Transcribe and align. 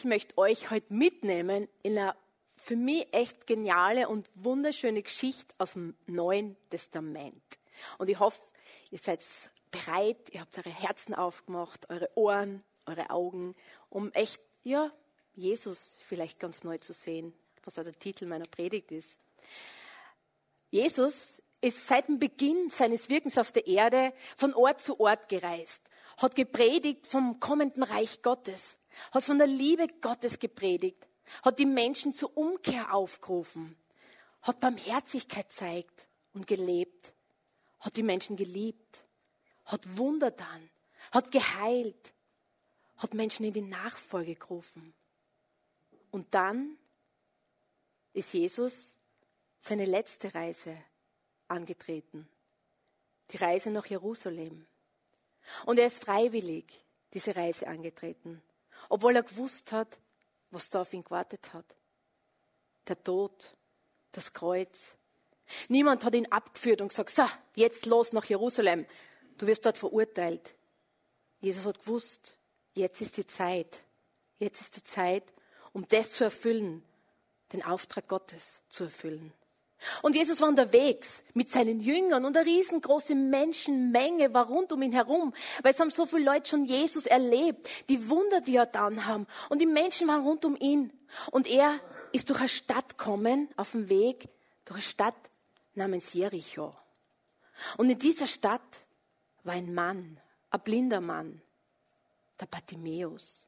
ich 0.00 0.04
möchte 0.06 0.38
euch 0.38 0.70
heute 0.70 0.94
mitnehmen 0.94 1.68
in 1.82 1.98
eine 1.98 2.14
für 2.56 2.74
mich 2.74 3.06
echt 3.12 3.46
geniale 3.46 4.08
und 4.08 4.30
wunderschöne 4.34 5.02
Geschichte 5.02 5.54
aus 5.58 5.74
dem 5.74 5.94
Neuen 6.06 6.56
Testament. 6.70 7.42
Und 7.98 8.08
ich 8.08 8.18
hoffe, 8.18 8.40
ihr 8.90 8.98
seid 8.98 9.22
bereit, 9.70 10.16
ihr 10.30 10.40
habt 10.40 10.56
eure 10.56 10.70
Herzen 10.70 11.14
aufgemacht, 11.14 11.90
eure 11.90 12.08
Ohren, 12.14 12.64
eure 12.86 13.10
Augen, 13.10 13.54
um 13.90 14.10
echt, 14.12 14.40
ja, 14.64 14.90
Jesus 15.34 15.98
vielleicht 16.06 16.38
ganz 16.38 16.64
neu 16.64 16.78
zu 16.78 16.94
sehen, 16.94 17.34
was 17.64 17.78
auch 17.78 17.84
der 17.84 17.98
Titel 17.98 18.24
meiner 18.24 18.46
Predigt 18.46 18.92
ist. 18.92 19.18
Jesus 20.70 21.42
ist 21.60 21.86
seit 21.86 22.08
dem 22.08 22.18
Beginn 22.18 22.70
seines 22.70 23.10
Wirkens 23.10 23.36
auf 23.36 23.52
der 23.52 23.66
Erde 23.66 24.14
von 24.38 24.54
Ort 24.54 24.80
zu 24.80 24.98
Ort 24.98 25.28
gereist, 25.28 25.82
hat 26.16 26.36
gepredigt 26.36 27.06
vom 27.06 27.38
kommenden 27.38 27.82
Reich 27.82 28.22
Gottes, 28.22 28.78
hat 29.12 29.24
von 29.24 29.38
der 29.38 29.46
Liebe 29.46 29.86
Gottes 30.00 30.38
gepredigt, 30.38 31.06
hat 31.42 31.58
die 31.58 31.66
Menschen 31.66 32.12
zur 32.12 32.36
Umkehr 32.36 32.94
aufgerufen, 32.94 33.76
hat 34.42 34.60
Barmherzigkeit 34.60 35.50
zeigt 35.52 36.06
und 36.34 36.46
gelebt, 36.46 37.12
hat 37.80 37.96
die 37.96 38.02
Menschen 38.02 38.36
geliebt, 38.36 39.04
hat 39.64 39.96
Wunder 39.96 40.30
dann, 40.30 40.70
hat 41.12 41.30
geheilt, 41.30 42.12
hat 42.96 43.14
Menschen 43.14 43.44
in 43.44 43.52
die 43.52 43.62
Nachfolge 43.62 44.34
gerufen. 44.34 44.92
Und 46.10 46.34
dann 46.34 46.76
ist 48.12 48.32
Jesus 48.34 48.92
seine 49.60 49.84
letzte 49.84 50.34
Reise 50.34 50.76
angetreten, 51.48 52.28
die 53.30 53.36
Reise 53.36 53.70
nach 53.70 53.86
Jerusalem. 53.86 54.66
Und 55.64 55.78
er 55.78 55.86
ist 55.86 56.04
freiwillig 56.04 56.66
diese 57.12 57.34
Reise 57.34 57.66
angetreten, 57.66 58.42
obwohl 58.90 59.16
er 59.16 59.22
gewusst 59.22 59.72
hat, 59.72 59.98
was 60.50 60.68
da 60.68 60.82
auf 60.82 60.92
ihn 60.92 61.04
gewartet 61.04 61.54
hat. 61.54 61.64
Der 62.86 63.02
Tod, 63.02 63.56
das 64.12 64.32
Kreuz. 64.32 64.96
Niemand 65.68 66.04
hat 66.04 66.14
ihn 66.14 66.30
abgeführt 66.30 66.80
und 66.80 66.88
gesagt, 66.88 67.10
so, 67.10 67.24
jetzt 67.54 67.86
los 67.86 68.12
nach 68.12 68.24
Jerusalem. 68.24 68.84
Du 69.38 69.46
wirst 69.46 69.64
dort 69.64 69.78
verurteilt. 69.78 70.54
Jesus 71.40 71.64
hat 71.64 71.80
gewusst, 71.80 72.36
jetzt 72.74 73.00
ist 73.00 73.16
die 73.16 73.26
Zeit. 73.26 73.84
Jetzt 74.38 74.60
ist 74.60 74.76
die 74.76 74.84
Zeit, 74.84 75.32
um 75.72 75.86
das 75.88 76.12
zu 76.12 76.24
erfüllen, 76.24 76.82
den 77.52 77.62
Auftrag 77.62 78.08
Gottes 78.08 78.60
zu 78.68 78.84
erfüllen. 78.84 79.32
Und 80.02 80.14
Jesus 80.14 80.40
war 80.40 80.48
unterwegs 80.48 81.08
mit 81.32 81.50
seinen 81.50 81.80
Jüngern 81.80 82.24
und 82.24 82.36
eine 82.36 82.46
riesengroße 82.46 83.14
Menschenmenge 83.14 84.32
war 84.34 84.46
rund 84.46 84.72
um 84.72 84.82
ihn 84.82 84.92
herum, 84.92 85.32
weil 85.62 85.72
es 85.72 85.80
haben 85.80 85.90
so 85.90 86.06
viele 86.06 86.24
Leute 86.24 86.50
schon 86.50 86.66
Jesus 86.66 87.06
erlebt, 87.06 87.68
die 87.88 88.08
Wunder, 88.10 88.40
die 88.40 88.56
er 88.56 88.66
dann 88.66 89.06
haben. 89.06 89.26
Und 89.48 89.60
die 89.60 89.66
Menschen 89.66 90.08
waren 90.08 90.22
rund 90.22 90.44
um 90.44 90.56
ihn. 90.56 90.92
Und 91.30 91.46
er 91.46 91.80
ist 92.12 92.28
durch 92.28 92.40
eine 92.40 92.48
Stadt 92.48 92.98
gekommen, 92.98 93.48
auf 93.56 93.72
dem 93.72 93.88
Weg, 93.88 94.28
durch 94.64 94.76
eine 94.76 94.82
Stadt 94.82 95.14
namens 95.74 96.12
Jericho. 96.12 96.72
Und 97.76 97.90
in 97.90 97.98
dieser 97.98 98.26
Stadt 98.26 98.80
war 99.44 99.54
ein 99.54 99.72
Mann, 99.72 100.18
ein 100.50 100.60
blinder 100.60 101.00
Mann, 101.00 101.40
der 102.40 102.46
Bartimäus. 102.46 103.46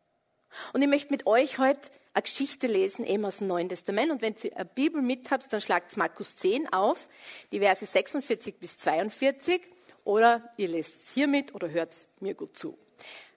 Und 0.73 0.83
ich 0.83 0.89
möchte 0.89 1.11
mit 1.11 1.27
euch 1.27 1.59
heute 1.59 1.91
eine 2.15 2.23
Geschichte 2.23 2.67
lesen, 2.67 3.07
eben 3.07 3.25
aus 3.25 3.39
dem 3.39 3.47
Neuen 3.47 3.69
Testament. 3.69 4.11
Und 4.11 4.23
wenn 4.23 4.35
ihr 4.43 4.57
eine 4.57 4.65
Bibel 4.65 5.03
mit 5.03 5.31
habt, 5.31 5.53
dann 5.53 5.61
schlagt 5.61 5.97
Markus 5.97 6.37
10 6.37 6.73
auf, 6.73 7.09
die 7.51 7.61
Verse 7.61 7.85
46 7.85 8.57
bis 8.59 8.79
42. 8.79 9.63
Oder 10.05 10.53
ihr 10.57 10.69
lest 10.69 10.93
es 11.03 11.11
hier 11.13 11.29
mit 11.29 11.55
oder 11.55 11.71
hört 11.71 12.07
mir 12.21 12.35
gut 12.35 12.57
zu. 12.57 12.77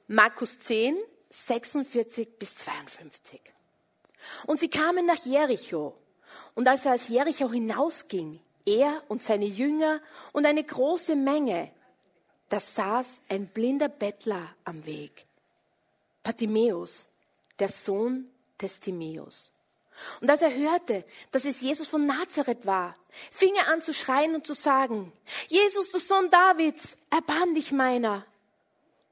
Markus 0.08 0.60
10, 0.60 0.98
46 1.30 2.38
bis 2.40 2.56
52. 2.56 3.42
Und 4.46 4.60
sie 4.60 4.70
kamen 4.70 5.06
nach 5.06 5.26
Jericho. 5.26 5.96
Und 6.54 6.68
als 6.68 6.86
er 6.86 6.96
aus 6.96 7.08
Jericho 7.08 7.52
hinausging, 7.52 8.40
er 8.66 9.04
und 9.08 9.22
seine 9.22 9.46
Jünger 9.46 10.02
und 10.32 10.46
eine 10.46 10.64
große 10.64 11.16
Menge, 11.16 11.72
da 12.50 12.60
saß 12.60 13.08
ein 13.30 13.48
blinder 13.48 13.90
Bettler 13.90 14.56
am 14.64 14.86
Weg. 14.86 15.26
Bartimäus, 16.26 17.08
der 17.60 17.70
Sohn 17.70 18.28
des 18.60 18.80
Timäus. 18.80 19.52
Und 20.22 20.30
als 20.30 20.42
er 20.42 20.54
hörte, 20.54 21.06
dass 21.32 21.46
es 21.46 21.62
Jesus 21.62 21.88
von 21.88 22.08
Nazareth 22.08 22.66
war, 22.66 22.96
fing 23.30 23.54
er 23.56 23.68
an 23.72 23.80
zu 23.80 23.94
schreien 23.94 24.34
und 24.34 24.46
zu 24.46 24.56
sagen, 24.56 25.14
Jesus, 25.50 25.92
du 25.92 26.00
Sohn 26.00 26.32
Davids, 26.32 26.98
erbarm 27.12 27.54
dich 27.54 27.72
meiner. 27.72 28.26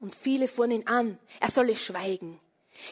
Und 0.00 0.14
viele 0.16 0.48
fuhren 0.48 0.72
ihn 0.72 0.88
an, 0.88 1.18
er 1.38 1.50
solle 1.50 1.76
schweigen. 1.76 2.40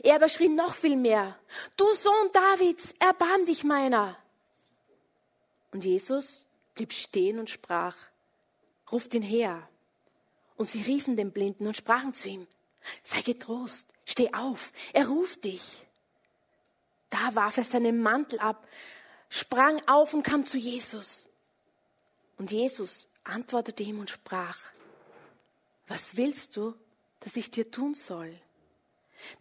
Er 0.05 0.15
aber 0.15 0.29
schrie 0.29 0.49
noch 0.49 0.75
viel 0.75 0.97
mehr, 0.97 1.37
du 1.77 1.85
Sohn 1.95 2.31
Davids, 2.33 2.95
erbarm 3.01 3.45
dich 3.45 3.65
meiner. 3.65 4.17
Und 5.73 5.85
Jesus 5.85 6.47
blieb 6.75 6.93
stehen 6.93 7.41
und 7.41 7.51
sprach, 7.51 7.97
ruft 8.93 9.15
ihn 9.15 9.23
her. 9.23 9.69
Und 10.57 10.67
sie 10.67 10.81
riefen 10.81 11.17
den 11.17 11.33
Blinden 11.33 11.67
und 11.67 11.77
sprachen 11.77 12.15
zu 12.15 12.29
ihm, 12.29 12.47
sei 13.03 13.21
getrost, 13.23 13.92
steh 14.05 14.33
auf, 14.33 14.73
er 14.93 15.09
ruft 15.09 15.45
dich. 15.45 15.63
Da 17.11 17.35
warf 17.35 17.59
er 17.59 17.65
seinen 17.65 18.01
Mantel 18.01 18.39
ab, 18.39 18.67
sprang 19.29 19.81
auf 19.87 20.15
und 20.15 20.23
kam 20.23 20.47
zu 20.47 20.57
Jesus. 20.57 21.29
Und 22.39 22.51
Jesus 22.51 23.07
antwortete 23.25 23.83
ihm 23.83 23.99
und 23.99 24.11
sprach, 24.11 24.59
was 25.87 26.17
willst 26.17 26.57
du, 26.57 26.75
dass 27.21 27.37
ich 27.37 27.51
dir 27.51 27.71
tun 27.71 27.95
soll? 27.95 28.35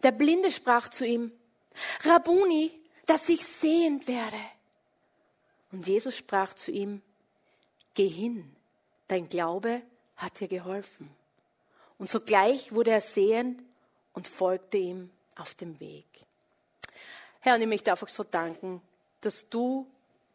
Der 0.02 0.12
Blinde 0.12 0.50
sprach 0.50 0.88
zu 0.88 1.04
ihm, 1.06 1.32
Rabuni, 2.02 2.78
dass 3.06 3.28
ich 3.28 3.44
sehend 3.44 4.06
werde. 4.06 4.38
Und 5.72 5.86
Jesus 5.86 6.16
sprach 6.16 6.54
zu 6.54 6.70
ihm, 6.70 7.02
geh 7.94 8.08
hin, 8.08 8.54
dein 9.08 9.28
Glaube 9.28 9.82
hat 10.16 10.40
dir 10.40 10.48
geholfen. 10.48 11.10
Und 11.98 12.08
sogleich 12.08 12.72
wurde 12.72 12.90
er 12.90 13.00
sehend 13.00 13.62
und 14.12 14.28
folgte 14.28 14.78
ihm 14.78 15.10
auf 15.36 15.54
dem 15.54 15.78
Weg. 15.80 16.06
Herr, 17.40 17.56
und 17.56 17.62
ich 17.62 17.68
möchte 17.68 17.90
einfach 17.90 18.08
so 18.08 18.22
danken, 18.22 18.80
dass 19.20 19.48
du 19.48 19.86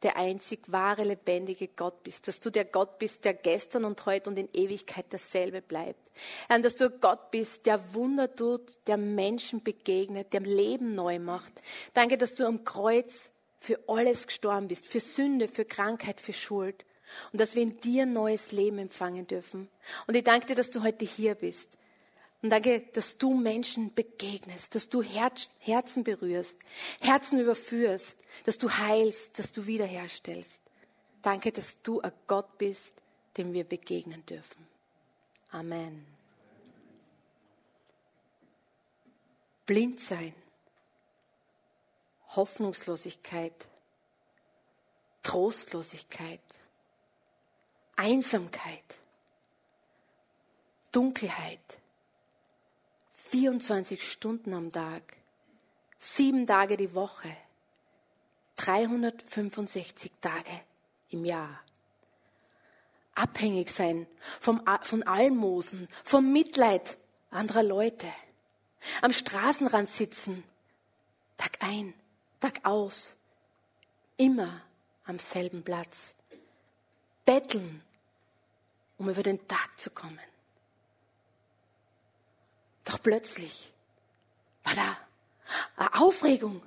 der 0.04 0.16
einzig 0.16 0.60
wahre, 0.68 1.04
lebendige 1.04 1.70
Gott 1.70 2.04
bist, 2.04 2.28
dass 2.28 2.40
du 2.40 2.52
der 2.52 2.66
Gott 2.66 3.00
bist, 3.00 3.26
der 3.26 3.34
gestern 3.34 3.84
und 3.84 4.06
heute 4.06 4.30
und 4.30 4.38
in 4.38 4.50
Ewigkeit 4.54 5.06
dasselbe 5.10 5.62
bleibt. 5.62 6.12
Herr, 6.48 6.60
dass 6.60 6.76
du 6.76 6.90
Gott 6.90 7.32
bist, 7.32 7.66
der 7.66 7.94
Wunder 7.94 8.34
tut, 8.36 8.80
der 8.88 8.98
Menschen 8.98 9.64
begegnet, 9.64 10.34
der 10.34 10.42
Leben 10.42 10.94
neu 10.94 11.18
macht. 11.18 11.54
Danke, 11.94 12.18
dass 12.18 12.36
du 12.36 12.46
am 12.46 12.64
Kreuz 12.64 13.32
für 13.60 13.80
alles 13.88 14.28
gestorben 14.28 14.68
bist, 14.68 14.88
für 14.88 15.00
Sünde, 15.00 15.48
für 15.48 15.66
Krankheit, 15.66 16.22
für 16.22 16.34
Schuld. 16.34 16.86
Und 17.32 17.40
dass 17.40 17.56
wir 17.56 17.64
in 17.64 17.80
dir 17.80 18.06
neues 18.06 18.52
Leben 18.52 18.80
empfangen 18.80 19.26
dürfen. 19.28 19.70
Und 20.08 20.16
ich 20.16 20.26
danke 20.26 20.48
dir, 20.48 20.56
dass 20.56 20.70
du 20.70 20.84
heute 20.84 21.06
hier 21.06 21.36
bist. 21.36 21.70
Und 22.48 22.52
danke, 22.52 22.80
dass 22.94 23.18
du 23.18 23.34
Menschen 23.34 23.94
begegnest, 23.94 24.74
dass 24.74 24.88
du 24.88 25.04
Herz, 25.04 25.50
Herzen 25.60 26.06
berührst, 26.06 26.56
Herzen 27.02 27.42
überführst, 27.42 28.16
dass 28.46 28.58
du 28.58 28.70
heilst, 28.70 29.38
dass 29.38 29.52
du 29.52 29.66
wiederherstellst. 29.66 30.54
Danke, 31.22 31.52
dass 31.52 31.82
du 31.82 32.00
ein 32.00 32.14
Gott 32.26 32.58
bist, 32.58 32.94
dem 33.36 33.52
wir 33.52 33.66
begegnen 33.66 34.26
dürfen. 34.26 34.66
Amen. 35.52 36.06
Blind 39.66 40.00
sein, 40.00 40.34
Hoffnungslosigkeit, 42.30 43.68
Trostlosigkeit, 45.22 46.40
Einsamkeit, 47.98 49.00
Dunkelheit 50.94 51.80
24 53.30 54.02
Stunden 54.10 54.54
am 54.54 54.72
Tag, 54.72 55.18
sieben 56.00 56.48
Tage 56.48 56.78
die 56.78 56.94
Woche, 56.94 57.36
365 58.56 60.12
Tage 60.22 60.62
im 61.10 61.26
Jahr. 61.26 61.60
Abhängig 63.16 63.70
sein 63.70 64.08
vom, 64.40 64.62
von 64.84 65.04
Almosen, 65.04 65.90
vom 66.04 66.32
Mitleid 66.32 66.98
anderer 67.30 67.64
Leute. 67.64 68.08
Am 69.02 69.12
Straßenrand 69.12 69.90
sitzen, 69.90 70.44
Tag 71.36 71.58
ein, 71.60 71.94
Tag 72.40 72.62
aus, 72.64 73.16
immer 74.16 74.62
am 75.06 75.20
selben 75.20 75.64
Platz. 75.64 76.14
Betteln, 77.26 77.84
um 78.98 79.10
über 79.10 79.24
den 79.24 79.48
Tag 79.48 79.78
zu 79.78 79.90
kommen. 79.90 80.20
Doch 82.88 83.02
plötzlich 83.02 83.74
war 84.64 84.74
da 84.74 84.98
eine 85.76 86.02
Aufregung, 86.02 86.64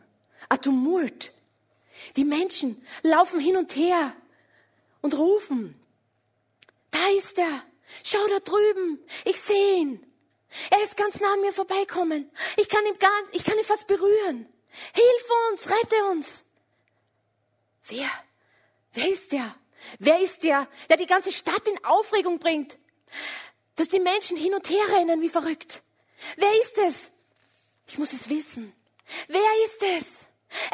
ein 0.51 0.61
Tumult. 0.61 1.33
Die 2.17 2.25
Menschen 2.25 2.85
laufen 3.03 3.41
hin 3.41 3.57
und 3.57 3.75
her 3.75 4.15
und 5.01 5.17
rufen, 5.17 5.81
da 6.91 7.07
ist 7.17 7.39
er, 7.39 7.65
schau 8.05 8.27
da 8.29 8.41
drüben, 8.41 8.99
ich 9.25 9.41
sehe 9.41 9.77
ihn. 9.79 10.07
Er 10.71 10.83
ist 10.83 10.97
ganz 10.97 11.21
nah 11.21 11.33
an 11.33 11.41
mir 11.41 11.53
vorbeikommen. 11.53 12.31
Ich 12.57 12.69
kann 12.69 12.85
ihn 12.85 12.99
gar, 12.99 13.11
ich 13.33 13.45
kann 13.45 13.57
ihn 13.57 13.65
fast 13.65 13.87
berühren. 13.87 14.47
Hilf 14.93 15.27
uns, 15.51 15.71
rette 15.71 16.05
uns. 16.11 16.45
Wer? 17.85 18.11
Wer 18.93 19.09
ist 19.09 19.33
der? 19.33 19.55
Wer 19.99 20.21
ist 20.21 20.43
der, 20.43 20.69
der 20.91 20.97
die 20.97 21.07
ganze 21.07 21.33
Stadt 21.33 21.67
in 21.67 21.85
Aufregung 21.85 22.41
bringt? 22.41 22.79
Dass 23.77 23.89
die 23.89 24.01
Menschen 24.01 24.37
hin 24.37 24.53
und 24.53 24.69
her 24.69 24.85
rennen 24.91 25.23
wie 25.23 25.29
verrückt. 25.29 25.83
Wer 26.37 26.61
ist 26.61 26.79
es? 26.79 26.97
Ich 27.87 27.99
muss 27.99 28.13
es 28.13 28.29
wissen. 28.29 28.75
Wer 29.29 29.65
ist 29.65 29.83
es? 29.83 30.07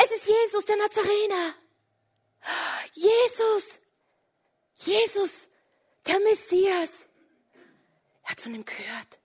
Es 0.03 0.11
ist 0.11 0.27
Jesus, 0.27 0.65
der 0.65 0.77
Nazarener. 0.77 1.55
Jesus. 2.95 3.65
Jesus, 4.79 5.49
der 6.07 6.19
Messias. 6.21 6.91
Er 8.25 8.31
hat 8.31 8.41
von 8.41 8.55
ihm 8.55 8.65
gehört. 8.65 9.21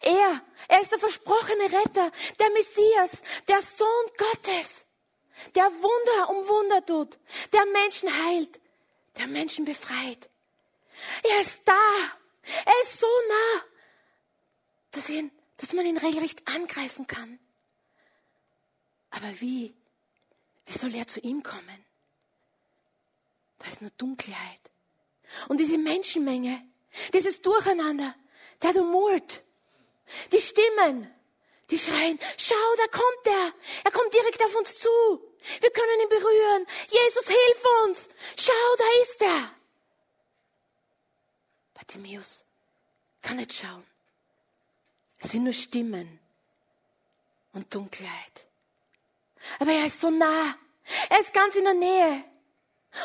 Er, 0.00 0.40
er 0.68 0.80
ist 0.80 0.92
der 0.92 0.98
versprochene 0.98 1.64
Retter, 1.64 2.10
der 2.38 2.50
Messias, 2.50 3.10
der 3.48 3.60
Sohn 3.60 4.06
Gottes, 4.16 4.84
der 5.54 5.64
Wunder 5.64 6.30
um 6.30 6.48
Wunder 6.48 6.86
tut, 6.86 7.18
der 7.52 7.64
Menschen 7.66 8.08
heilt, 8.24 8.60
der 9.18 9.26
Menschen 9.26 9.64
befreit. 9.64 10.30
Er 11.22 11.40
ist 11.40 11.62
da. 11.64 11.80
Er 12.66 12.82
ist 12.82 12.98
so 12.98 13.06
nah, 13.28 13.62
dass, 14.94 15.08
ihn, 15.08 15.30
dass 15.56 15.72
man 15.72 15.86
ihn 15.86 15.98
regelrecht 15.98 16.46
angreifen 16.46 17.06
kann. 17.06 17.38
Aber 19.10 19.40
wie? 19.40 19.74
Wie 20.66 20.78
soll 20.78 20.94
er 20.94 21.06
zu 21.06 21.20
ihm 21.20 21.42
kommen? 21.42 21.84
Da 23.58 23.68
ist 23.68 23.80
nur 23.80 23.90
Dunkelheit. 23.96 24.60
Und 25.48 25.58
diese 25.58 25.78
Menschenmenge, 25.78 26.62
dieses 27.12 27.40
Durcheinander, 27.42 28.14
der 28.62 28.72
Tumult, 28.72 29.42
die 30.32 30.40
Stimmen, 30.40 31.10
die 31.70 31.78
schreien, 31.78 32.18
schau, 32.36 32.54
da 32.76 32.86
kommt 32.88 33.26
er. 33.26 33.52
Er 33.84 33.90
kommt 33.90 34.12
direkt 34.12 34.42
auf 34.44 34.54
uns 34.54 34.78
zu. 34.78 34.88
Wir 35.60 35.70
können 35.70 36.00
ihn 36.02 36.08
berühren. 36.08 36.66
Jesus, 36.90 37.26
hilf 37.26 37.64
uns. 37.86 38.08
Schau, 38.36 38.76
da 38.78 38.84
ist 39.02 39.22
er. 39.22 39.50
Bartimäus 41.74 42.44
kann 43.22 43.36
nicht 43.36 43.52
schauen. 43.52 43.84
Es 45.24 45.30
sind 45.30 45.44
nur 45.44 45.54
Stimmen 45.54 46.20
und 47.54 47.74
Dunkelheit. 47.74 48.46
Aber 49.58 49.72
er 49.72 49.86
ist 49.86 49.98
so 49.98 50.10
nah. 50.10 50.54
Er 51.08 51.20
ist 51.20 51.32
ganz 51.32 51.54
in 51.54 51.64
der 51.64 51.74
Nähe. 51.74 52.24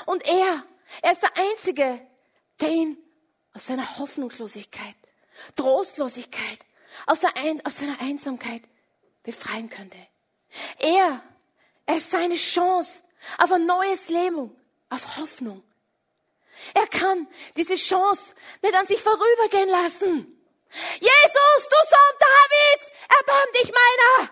Und 0.06 0.28
er, 0.28 0.66
er 1.02 1.12
ist 1.14 1.24
der 1.24 1.32
Einzige, 1.38 2.06
der 2.60 2.70
ihn 2.70 2.98
aus 3.54 3.68
seiner 3.68 3.98
Hoffnungslosigkeit, 3.98 4.96
Trostlosigkeit, 5.56 6.60
aus, 7.06 7.24
Ein 7.24 7.66
aus 7.66 7.78
seiner 7.78 8.02
Einsamkeit 8.02 8.64
befreien 9.24 9.70
könnte. 9.70 9.98
Er, 10.80 11.24
er 11.86 11.96
ist 11.96 12.12
seine 12.12 12.36
Chance 12.36 13.02
auf 13.38 13.50
ein 13.54 13.66
neues 13.66 14.10
Leben, 14.10 14.54
auf 14.90 15.18
Hoffnung. 15.18 15.64
Er 16.74 16.88
kann 16.88 17.28
diese 17.56 17.76
Chance 17.76 18.34
nicht 18.62 18.76
an 18.76 18.88
sich 18.88 19.02
vorübergehen 19.02 19.70
lassen. 19.70 20.39
Jesus, 21.00 21.70
du 21.70 21.78
Sohn 21.90 22.16
Davids, 22.20 22.92
erbarm 23.18 23.48
dich 23.54 23.72
meiner! 23.72 24.32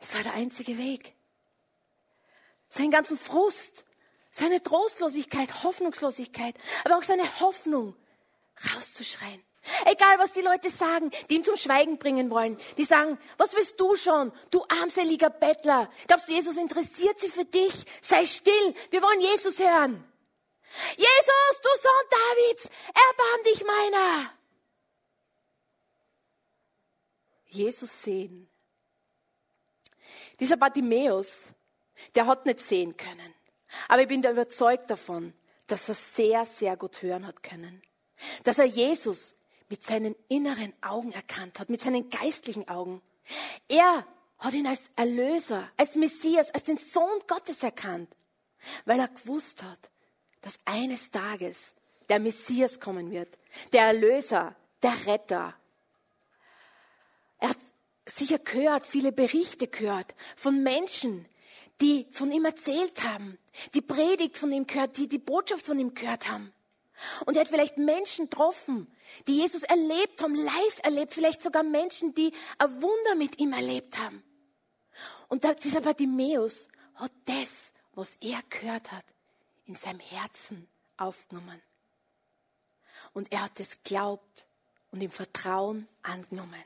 Es 0.00 0.14
war 0.14 0.22
der 0.22 0.34
einzige 0.34 0.78
Weg. 0.78 1.14
Seinen 2.68 2.90
ganzen 2.90 3.18
Frust, 3.18 3.84
seine 4.32 4.62
Trostlosigkeit, 4.62 5.62
Hoffnungslosigkeit, 5.62 6.54
aber 6.84 6.96
auch 6.96 7.02
seine 7.02 7.40
Hoffnung 7.40 7.94
rauszuschreien. 8.74 9.42
Egal, 9.84 10.18
was 10.18 10.32
die 10.32 10.40
Leute 10.40 10.70
sagen, 10.70 11.10
die 11.30 11.36
ihn 11.36 11.44
zum 11.44 11.56
Schweigen 11.56 11.98
bringen 11.98 12.30
wollen. 12.30 12.58
Die 12.78 12.84
sagen, 12.84 13.16
was 13.36 13.54
willst 13.54 13.78
du 13.78 13.94
schon, 13.94 14.32
du 14.50 14.64
armseliger 14.68 15.30
Bettler? 15.30 15.88
Glaubst 16.08 16.28
du, 16.28 16.32
Jesus 16.32 16.56
interessiert 16.56 17.20
sich 17.20 17.32
für 17.32 17.44
dich? 17.44 17.72
Sei 18.00 18.26
still, 18.26 18.74
wir 18.90 19.02
wollen 19.02 19.20
Jesus 19.20 19.58
hören. 19.58 20.04
Jesus, 20.96 21.60
du 21.62 21.68
Sohn 21.82 22.08
Davids, 22.10 22.68
erbarm 22.88 23.42
dich 23.44 23.64
meiner. 23.64 24.30
Jesus 27.46 28.02
sehen. 28.02 28.48
Dieser 30.40 30.56
Bartimäus, 30.56 31.48
der 32.14 32.26
hat 32.26 32.46
nicht 32.46 32.60
sehen 32.60 32.96
können. 32.96 33.34
Aber 33.88 34.02
ich 34.02 34.08
bin 34.08 34.22
da 34.22 34.30
überzeugt 34.30 34.90
davon, 34.90 35.34
dass 35.66 35.88
er 35.88 35.94
sehr, 35.94 36.46
sehr 36.46 36.76
gut 36.76 37.02
hören 37.02 37.26
hat 37.26 37.42
können. 37.42 37.82
Dass 38.44 38.58
er 38.58 38.64
Jesus 38.64 39.34
mit 39.68 39.84
seinen 39.84 40.14
inneren 40.28 40.72
Augen 40.82 41.12
erkannt 41.12 41.60
hat, 41.60 41.70
mit 41.70 41.80
seinen 41.80 42.10
geistlichen 42.10 42.68
Augen. 42.68 43.00
Er 43.68 44.06
hat 44.38 44.54
ihn 44.54 44.66
als 44.66 44.82
Erlöser, 44.96 45.70
als 45.76 45.94
Messias, 45.94 46.50
als 46.50 46.64
den 46.64 46.76
Sohn 46.76 47.20
Gottes 47.26 47.62
erkannt, 47.62 48.14
weil 48.84 48.98
er 48.98 49.08
gewusst 49.08 49.62
hat, 49.62 49.91
dass 50.42 50.58
eines 50.64 51.10
Tages 51.10 51.58
der 52.08 52.20
Messias 52.20 52.78
kommen 52.78 53.10
wird, 53.10 53.38
der 53.72 53.86
Erlöser, 53.86 54.54
der 54.82 55.06
Retter. 55.06 55.54
Er 57.38 57.48
hat 57.50 57.58
sicher 58.06 58.38
gehört, 58.38 58.86
viele 58.86 59.12
Berichte 59.12 59.68
gehört 59.68 60.14
von 60.36 60.62
Menschen, 60.62 61.26
die 61.80 62.06
von 62.10 62.30
ihm 62.30 62.44
erzählt 62.44 63.02
haben, 63.02 63.38
die 63.74 63.80
Predigt 63.80 64.38
von 64.38 64.52
ihm 64.52 64.66
gehört, 64.66 64.96
die 64.96 65.08
die 65.08 65.18
Botschaft 65.18 65.64
von 65.64 65.78
ihm 65.78 65.94
gehört 65.94 66.28
haben. 66.28 66.52
Und 67.26 67.36
er 67.36 67.40
hat 67.40 67.48
vielleicht 67.48 67.78
Menschen 67.78 68.28
getroffen, 68.30 68.86
die 69.26 69.38
Jesus 69.38 69.62
erlebt 69.62 70.22
haben, 70.22 70.34
live 70.34 70.80
erlebt, 70.82 71.14
vielleicht 71.14 71.42
sogar 71.42 71.62
Menschen, 71.62 72.14
die 72.14 72.32
ein 72.58 72.82
Wunder 72.82 73.14
mit 73.16 73.38
ihm 73.38 73.52
erlebt 73.52 73.98
haben. 73.98 74.22
Und 75.28 75.44
dieser 75.64 75.80
Bartimäus 75.80 76.68
hat 76.94 77.12
das, 77.24 77.50
was 77.94 78.16
er 78.20 78.40
gehört 78.50 78.92
hat, 78.92 79.04
in 79.72 79.76
seinem 79.76 80.00
Herzen 80.00 80.68
aufgenommen. 80.98 81.62
Und 83.14 83.32
er 83.32 83.44
hat 83.44 83.58
es 83.58 83.82
glaubt 83.82 84.46
und 84.90 85.00
im 85.00 85.10
Vertrauen 85.10 85.88
angenommen. 86.02 86.62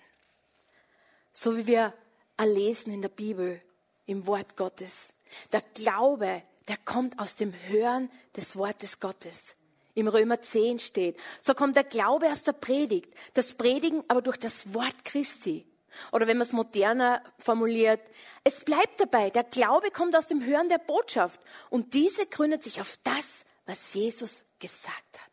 So 1.32 1.56
wie 1.56 1.68
wir 1.68 1.94
erlesen 2.36 2.92
in 2.92 3.02
der 3.02 3.08
Bibel, 3.08 3.62
im 4.06 4.26
Wort 4.26 4.56
Gottes. 4.56 5.12
Der 5.52 5.60
Glaube, 5.74 6.42
der 6.66 6.76
kommt 6.78 7.16
aus 7.20 7.36
dem 7.36 7.52
Hören 7.68 8.10
des 8.34 8.56
Wortes 8.56 8.98
Gottes 8.98 9.54
im 9.94 10.08
Römer 10.08 10.42
10 10.42 10.80
steht. 10.80 11.16
So 11.40 11.54
kommt 11.54 11.76
der 11.76 11.84
Glaube 11.84 12.30
aus 12.30 12.42
der 12.42 12.52
Predigt, 12.52 13.12
das 13.34 13.54
Predigen 13.54 14.02
aber 14.08 14.20
durch 14.20 14.36
das 14.36 14.74
Wort 14.74 15.04
Christi. 15.04 15.64
Oder 16.12 16.26
wenn 16.26 16.36
man 16.36 16.46
es 16.46 16.52
moderner 16.52 17.22
formuliert, 17.38 18.00
es 18.44 18.64
bleibt 18.64 19.00
dabei, 19.00 19.30
der 19.30 19.44
Glaube 19.44 19.90
kommt 19.90 20.16
aus 20.16 20.26
dem 20.26 20.44
Hören 20.44 20.68
der 20.68 20.78
Botschaft 20.78 21.40
und 21.70 21.94
diese 21.94 22.26
gründet 22.26 22.62
sich 22.62 22.80
auf 22.80 22.98
das, 23.04 23.26
was 23.66 23.94
Jesus 23.94 24.44
gesagt 24.58 25.18
hat. 25.18 25.32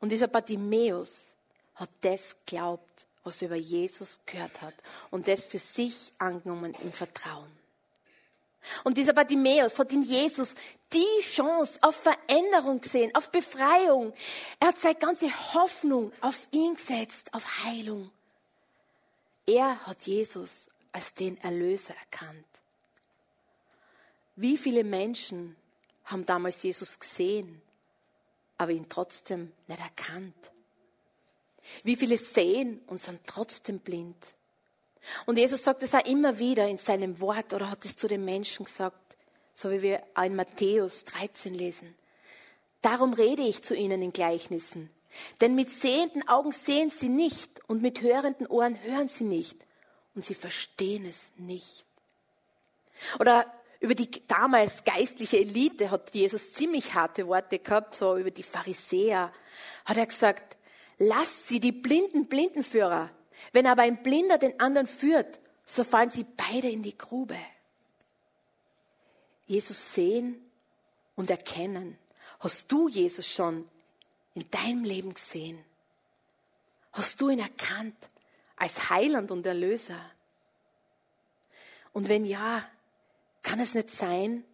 Und 0.00 0.10
dieser 0.10 0.28
Bartimäus 0.28 1.34
hat 1.74 1.90
das 2.00 2.36
glaubt, 2.46 3.06
was 3.22 3.42
er 3.42 3.48
über 3.48 3.56
Jesus 3.56 4.18
gehört 4.26 4.62
hat 4.62 4.74
und 5.10 5.28
das 5.28 5.44
für 5.44 5.58
sich 5.58 6.12
angenommen 6.18 6.74
im 6.82 6.92
Vertrauen. 6.92 7.50
Und 8.84 8.98
dieser 8.98 9.12
Bartimäus 9.12 9.78
hat 9.78 9.92
in 9.92 10.02
Jesus 10.02 10.54
die 10.92 11.22
Chance 11.22 11.78
auf 11.82 11.96
Veränderung 11.96 12.80
gesehen, 12.80 13.14
auf 13.14 13.30
Befreiung. 13.30 14.12
Er 14.58 14.68
hat 14.68 14.78
seine 14.78 14.96
ganze 14.96 15.30
Hoffnung 15.54 16.12
auf 16.20 16.46
ihn 16.50 16.74
gesetzt, 16.74 17.32
auf 17.32 17.64
Heilung. 17.64 18.10
Er 19.46 19.86
hat 19.86 20.06
Jesus 20.06 20.68
als 20.92 21.14
den 21.14 21.36
Erlöser 21.38 21.94
erkannt. 21.94 22.46
Wie 24.36 24.56
viele 24.56 24.84
Menschen 24.84 25.56
haben 26.04 26.24
damals 26.24 26.62
Jesus 26.62 26.98
gesehen, 26.98 27.60
aber 28.56 28.72
ihn 28.72 28.88
trotzdem 28.88 29.52
nicht 29.66 29.80
erkannt? 29.80 30.34
Wie 31.82 31.96
viele 31.96 32.16
sehen 32.16 32.80
und 32.86 32.98
sind 32.98 33.20
trotzdem 33.26 33.80
blind? 33.80 34.34
Und 35.26 35.38
Jesus 35.38 35.62
sagt 35.62 35.82
es 35.82 35.94
auch 35.94 36.04
immer 36.04 36.38
wieder 36.38 36.68
in 36.68 36.78
seinem 36.78 37.20
Wort 37.20 37.52
oder 37.54 37.70
hat 37.70 37.84
es 37.84 37.96
zu 37.96 38.08
den 38.08 38.24
Menschen 38.24 38.64
gesagt, 38.64 39.16
so 39.54 39.70
wie 39.70 39.82
wir 39.82 40.02
in 40.22 40.36
Matthäus 40.36 41.04
13 41.04 41.54
lesen. 41.54 41.94
Darum 42.82 43.12
rede 43.12 43.42
ich 43.42 43.62
zu 43.62 43.74
ihnen 43.74 44.02
in 44.02 44.12
Gleichnissen. 44.12 44.90
Denn 45.40 45.54
mit 45.54 45.70
sehenden 45.70 46.26
Augen 46.28 46.52
sehen 46.52 46.90
sie 46.90 47.08
nicht 47.08 47.60
und 47.68 47.82
mit 47.82 48.02
hörenden 48.02 48.46
Ohren 48.46 48.80
hören 48.82 49.08
sie 49.08 49.24
nicht 49.24 49.66
und 50.14 50.24
sie 50.24 50.34
verstehen 50.34 51.06
es 51.06 51.18
nicht. 51.36 51.84
Oder 53.18 53.52
über 53.80 53.94
die 53.94 54.10
damals 54.28 54.84
geistliche 54.84 55.38
Elite 55.38 55.90
hat 55.90 56.14
Jesus 56.14 56.52
ziemlich 56.52 56.94
harte 56.94 57.26
Worte 57.26 57.58
gehabt, 57.58 57.94
so 57.94 58.16
über 58.16 58.30
die 58.30 58.42
Pharisäer. 58.42 59.32
Hat 59.86 59.96
er 59.96 60.06
gesagt, 60.06 60.58
lasst 60.98 61.48
sie 61.48 61.60
die 61.60 61.72
blinden 61.72 62.26
Blindenführer, 62.26 63.10
wenn 63.52 63.66
aber 63.66 63.82
ein 63.82 64.02
Blinder 64.02 64.36
den 64.36 64.60
anderen 64.60 64.86
führt, 64.86 65.40
so 65.64 65.84
fallen 65.84 66.10
sie 66.10 66.26
beide 66.36 66.68
in 66.68 66.82
die 66.82 66.96
Grube. 66.96 67.38
Jesus 69.46 69.94
sehen 69.94 70.40
und 71.16 71.30
erkennen. 71.30 71.98
Hast 72.40 72.70
du 72.70 72.88
Jesus 72.88 73.26
schon 73.26 73.68
in 74.40 74.50
deinem 74.50 74.84
Leben 74.84 75.14
gesehen? 75.14 75.58
Hast 76.92 77.20
du 77.20 77.28
ihn 77.28 77.38
erkannt 77.38 77.96
als 78.56 78.90
Heiland 78.90 79.30
und 79.30 79.46
Erlöser? 79.46 80.00
Und 81.92 82.08
wenn 82.08 82.24
ja, 82.24 82.64
kann 83.42 83.60
es 83.60 83.74
nicht 83.74 83.90
sein, 83.90 84.44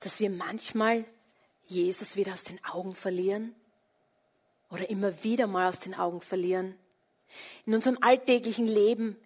dass 0.00 0.20
wir 0.20 0.30
manchmal 0.30 1.04
Jesus 1.66 2.16
wieder 2.16 2.34
aus 2.34 2.44
den 2.44 2.62
Augen 2.64 2.94
verlieren? 2.94 3.54
Oder 4.70 4.88
immer 4.90 5.22
wieder 5.22 5.46
mal 5.46 5.68
aus 5.68 5.78
den 5.78 5.94
Augen 5.94 6.20
verlieren? 6.20 6.76
In 7.66 7.74
unserem 7.74 7.98
alltäglichen 8.00 8.66
Leben, 8.66 9.16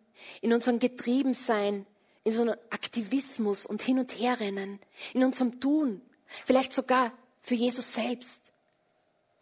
in 0.40 0.52
unserem 0.52 0.78
Getriebensein, 0.78 1.86
in 2.24 2.32
so 2.32 2.42
einem 2.42 2.56
Aktivismus 2.70 3.66
und 3.66 3.82
Hin- 3.82 3.98
und 3.98 4.18
Herrennen, 4.18 4.80
in 5.14 5.24
unserem 5.24 5.60
Tun, 5.60 6.02
vielleicht 6.44 6.72
sogar 6.72 7.12
für 7.40 7.54
Jesus 7.54 7.92
selbst, 7.92 8.52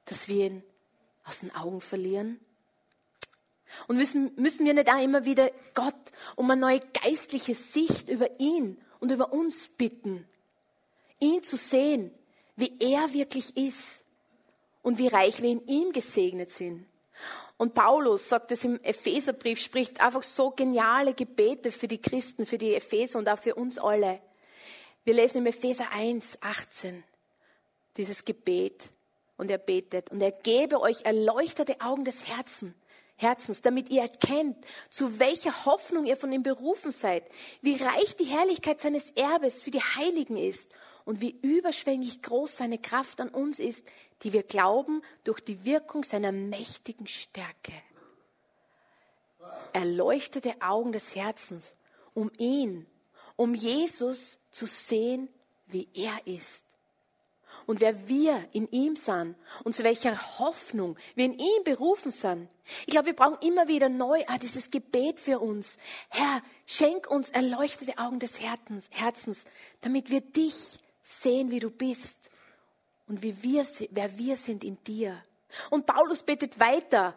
dass 0.05 0.29
wir 0.29 0.47
ihn 0.47 0.63
aus 1.25 1.41
den 1.41 1.55
Augen 1.55 1.81
verlieren? 1.81 2.41
Und 3.89 3.97
müssen, 3.97 4.33
müssen 4.37 4.67
wir 4.67 4.75
nicht 4.75 4.91
auch 4.91 5.03
immer 5.03 5.25
wieder 5.25 5.51
Gott 5.75 5.95
um 6.37 6.51
eine 6.51 6.61
neue 6.61 6.81
geistliche 7.03 7.55
Sicht 7.55 8.09
über 8.09 8.39
ihn 8.39 8.79
und 9.01 9.11
über 9.11 9.33
uns 9.33 9.69
bitten? 9.77 10.27
Ihn 11.21 11.43
zu 11.43 11.57
sehen, 11.57 12.13
wie 12.57 12.73
er 12.79 13.13
wirklich 13.13 13.57
ist 13.57 14.03
und 14.83 14.99
wie 14.99 15.09
reich 15.09 15.43
wir 15.43 15.51
in 15.51 15.67
ihm 15.67 15.93
gesegnet 15.93 16.51
sind. 16.51 16.87
Und 17.57 17.75
Paulus 17.75 18.29
sagt 18.29 18.51
es 18.51 18.65
im 18.65 18.83
Epheserbrief, 18.83 19.61
spricht 19.61 20.01
einfach 20.01 20.23
so 20.23 20.51
geniale 20.51 21.15
Gebete 21.15 21.71
für 21.71 21.89
die 21.89 22.01
Christen, 22.01 22.47
für 22.47 22.59
die 22.59 22.75
Epheser 22.75 23.19
und 23.19 23.29
auch 23.29 23.39
für 23.39 23.55
uns 23.55 23.79
alle. 23.79 24.21
Wir 25.05 25.15
lesen 25.15 25.39
im 25.39 25.47
Epheser 25.47 25.91
1, 25.93 26.39
18 26.41 27.05
dieses 27.97 28.25
Gebet 28.25 28.89
und 29.37 29.51
er 29.51 29.59
betet 29.59 30.11
und 30.11 30.21
er 30.21 30.33
gebe 30.33 30.81
euch 30.81 31.05
erleuchtete 31.05 31.81
Augen 31.81 32.05
des 32.05 32.27
Herzens, 32.27 32.75
Herzens, 33.17 33.63
damit 33.63 33.91
ihr 33.91 34.03
erkennt, 34.03 34.57
zu 34.91 35.21
welcher 35.21 35.65
Hoffnung 35.67 36.05
ihr 36.05 36.17
von 36.17 36.33
ihm 36.33 36.43
berufen 36.43 36.91
seid, 36.91 37.25
wie 37.63 37.77
reich 37.77 38.17
die 38.17 38.25
Herrlichkeit 38.25 38.81
seines 38.81 39.11
Erbes 39.13 39.63
für 39.63 39.71
die 39.71 39.81
Heiligen 39.81 40.37
ist 40.37 40.69
und 41.05 41.21
wie 41.21 41.39
überschwänglich 41.43 42.23
groß 42.23 42.57
seine 42.57 42.79
Kraft 42.79 43.21
an 43.21 43.29
uns 43.29 43.61
ist, 43.61 43.85
die 44.23 44.33
wir 44.33 44.43
glauben 44.43 45.03
durch 45.23 45.41
die 45.41 45.65
Wirkung 45.65 46.03
seiner 46.03 46.33
mächtigen 46.33 47.07
Stärke. 47.07 47.73
Erleuchtete 49.73 50.61
Augen 50.61 50.93
des 50.93 51.15
Herzens, 51.15 51.65
um 52.15 52.33
ihn, 52.39 52.87
um 53.37 53.55
Jesus 53.55 54.39
zu 54.51 54.67
sehen, 54.67 55.29
wie 55.67 55.89
er 55.95 56.27
ist 56.27 56.64
und 57.67 57.81
wer 57.81 58.09
wir 58.09 58.43
in 58.53 58.69
ihm 58.71 58.97
sind 58.97 59.37
und 59.65 59.75
zu 59.75 59.85
welcher 59.85 60.39
Hoffnung 60.39 60.97
wir 61.15 61.25
in 61.27 61.39
ihm 61.39 61.65
berufen 61.65 62.11
sind. 62.11 62.49
Ich 62.87 62.93
glaube, 62.93 63.07
wir 63.07 63.17
brauchen 63.17 63.39
immer 63.47 63.69
wieder 63.69 63.89
neu 63.89 64.23
ah, 64.27 64.39
dieses 64.39 64.71
Gebet 64.71 65.21
für 65.21 65.39
uns. 65.39 65.77
Herr, 66.09 66.43
schenk 66.67 67.11
uns 67.11 67.31
erleuchtete 67.31 67.99
Augen 67.99 68.19
des 68.19 68.41
Herzens, 68.41 69.45
damit 69.81 70.11
wir 70.11 70.21
dich 70.21 70.55
sehen, 71.03 71.51
wie 71.51 71.61
du 71.61 71.71
bist 71.71 72.31
und 73.07 73.23
wie 73.23 73.43
wir, 73.43 73.67
wer 73.91 74.19
wir 74.19 74.37
sind 74.37 74.65
in 74.65 74.83
dir. 74.85 75.23
Und 75.71 75.87
Paulus 75.87 76.23
betet 76.23 76.59
weiter. 76.59 77.15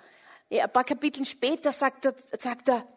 Ein 0.49 0.71
paar 0.71 0.83
Kapitel 0.83 1.25
später 1.25 1.71
sagt 1.71 2.05
er, 2.05 2.15
sagt 2.39 2.69
er, 2.69 2.87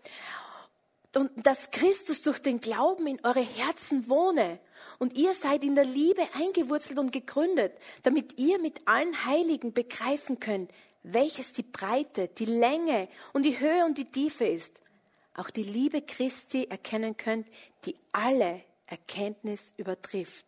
dass 1.37 1.71
Christus 1.71 2.23
durch 2.23 2.39
den 2.41 2.61
Glauben 2.61 3.07
in 3.07 3.25
eure 3.25 3.41
Herzen 3.41 4.09
wohne 4.09 4.61
und 5.01 5.15
ihr 5.15 5.33
seid 5.33 5.65
in 5.65 5.75
der 5.75 5.87
Liebe 5.87 6.23
eingewurzelt 6.35 6.99
und 6.99 7.11
gegründet, 7.11 7.73
damit 8.03 8.39
ihr 8.39 8.59
mit 8.61 8.87
allen 8.87 9.25
Heiligen 9.25 9.73
begreifen 9.73 10.39
könnt, 10.39 10.71
welches 11.03 11.53
die 11.53 11.63
Breite, 11.63 12.29
die 12.29 12.45
Länge 12.45 13.09
und 13.33 13.45
die 13.45 13.59
Höhe 13.59 13.87
und 13.87 13.97
die 13.97 14.05
Tiefe 14.05 14.45
ist. 14.45 14.81
Auch 15.35 15.49
die 15.49 15.63
Liebe 15.63 16.03
Christi 16.03 16.67
erkennen 16.69 17.17
könnt, 17.17 17.49
die 17.87 17.97
alle 18.13 18.63
Erkenntnis 18.87 19.73
übertrifft, 19.79 20.45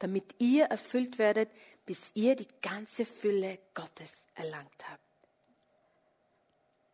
damit 0.00 0.24
ihr 0.40 0.64
erfüllt 0.64 1.18
werdet, 1.18 1.48
bis 1.86 2.10
ihr 2.14 2.34
die 2.34 2.48
ganze 2.60 3.06
Fülle 3.06 3.60
Gottes 3.72 4.12
erlangt 4.34 4.90
habt. 4.90 5.00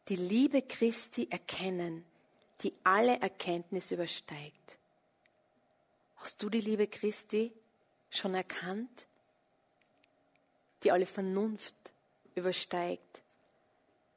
Die 0.09 0.17
Liebe 0.17 0.61
Christi 0.61 1.27
erkennen, 1.31 2.05
die 2.61 2.75
alle 2.85 3.19
Erkenntnis 3.21 3.93
übersteigt. 3.93 4.79
Hast 6.19 6.43
du 6.43 6.51
die 6.51 6.61
Liebe 6.61 6.87
Christi 6.87 7.53
schon 8.11 8.35
erkannt, 8.35 9.07
die 10.83 10.93
alle 10.93 11.07
Vernunft 11.07 11.75
übersteigt? 12.35 13.23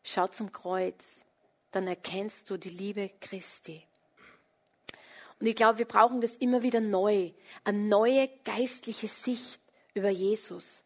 Schau 0.03 0.27
zum 0.27 0.51
Kreuz, 0.51 1.03
dann 1.71 1.87
erkennst 1.87 2.49
du 2.49 2.57
die 2.57 2.69
Liebe 2.69 3.11
Christi. 3.19 3.83
Und 5.39 5.47
ich 5.47 5.55
glaube, 5.55 5.79
wir 5.79 5.85
brauchen 5.85 6.21
das 6.21 6.33
immer 6.33 6.61
wieder 6.61 6.81
neu, 6.81 7.31
eine 7.63 7.79
neue 7.79 8.29
geistliche 8.43 9.07
Sicht 9.07 9.59
über 9.93 10.09
Jesus. 10.09 10.83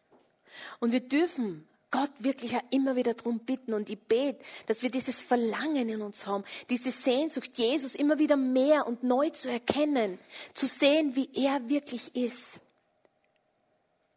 Und 0.80 0.92
wir 0.92 1.00
dürfen 1.00 1.68
Gott 1.90 2.10
wirklich 2.18 2.56
auch 2.56 2.64
immer 2.70 2.96
wieder 2.96 3.14
darum 3.14 3.38
bitten 3.40 3.72
und 3.72 3.88
ich 3.88 3.98
bete, 3.98 4.42
dass 4.66 4.82
wir 4.82 4.90
dieses 4.90 5.20
Verlangen 5.20 5.88
in 5.88 6.02
uns 6.02 6.26
haben, 6.26 6.44
diese 6.68 6.90
Sehnsucht, 6.90 7.50
Jesus 7.54 7.94
immer 7.94 8.18
wieder 8.18 8.36
mehr 8.36 8.86
und 8.86 9.02
neu 9.02 9.30
zu 9.30 9.50
erkennen, 9.50 10.18
zu 10.52 10.66
sehen, 10.66 11.14
wie 11.14 11.30
er 11.34 11.68
wirklich 11.68 12.14
ist. 12.14 12.60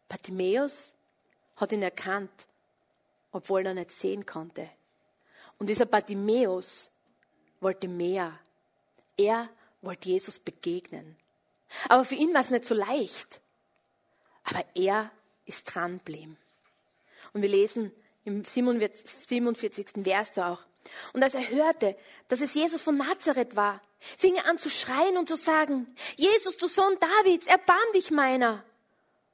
Bartimäus 0.08 0.94
hat 1.56 1.72
ihn 1.72 1.84
erkannt, 1.84 2.32
obwohl 3.32 3.66
er 3.66 3.76
nicht 3.76 3.92
sehen 3.92 4.26
konnte. 4.26 4.70
Und 5.60 5.70
dieser 5.70 5.86
Bartimäus 5.86 6.90
wollte 7.60 7.88
mehr. 7.88 8.40
Er 9.18 9.50
wollte 9.82 10.10
Jesus 10.10 10.40
begegnen. 10.40 11.18
Aber 11.88 12.06
für 12.06 12.16
ihn 12.16 12.34
war 12.34 12.42
es 12.42 12.50
nicht 12.50 12.66
so 12.66 12.74
leicht. 12.74 13.42
Aber 14.44 14.66
er 14.74 15.12
ist 15.46 15.66
dran 15.66 16.00
geblieben. 16.00 16.38
Und 17.34 17.42
wir 17.42 17.50
lesen 17.50 17.92
im 18.26 18.44
47. 18.44 19.88
Vers 20.04 20.38
auch. 20.38 20.60
Und 21.14 21.24
als 21.24 21.36
er 21.36 21.50
hörte, 21.50 21.96
dass 22.28 22.42
es 22.42 22.54
Jesus 22.54 22.82
von 22.82 22.98
Nazareth 22.98 23.56
war, 23.56 23.82
fing 24.00 24.36
er 24.36 24.48
an 24.48 24.58
zu 24.58 24.70
schreien 24.70 25.18
und 25.18 25.28
zu 25.28 25.36
sagen, 25.36 25.94
Jesus, 26.16 26.58
du 26.58 26.68
Sohn 26.68 26.98
Davids, 27.00 27.48
erbarm 27.48 27.94
dich 27.94 28.12
meiner. 28.12 28.64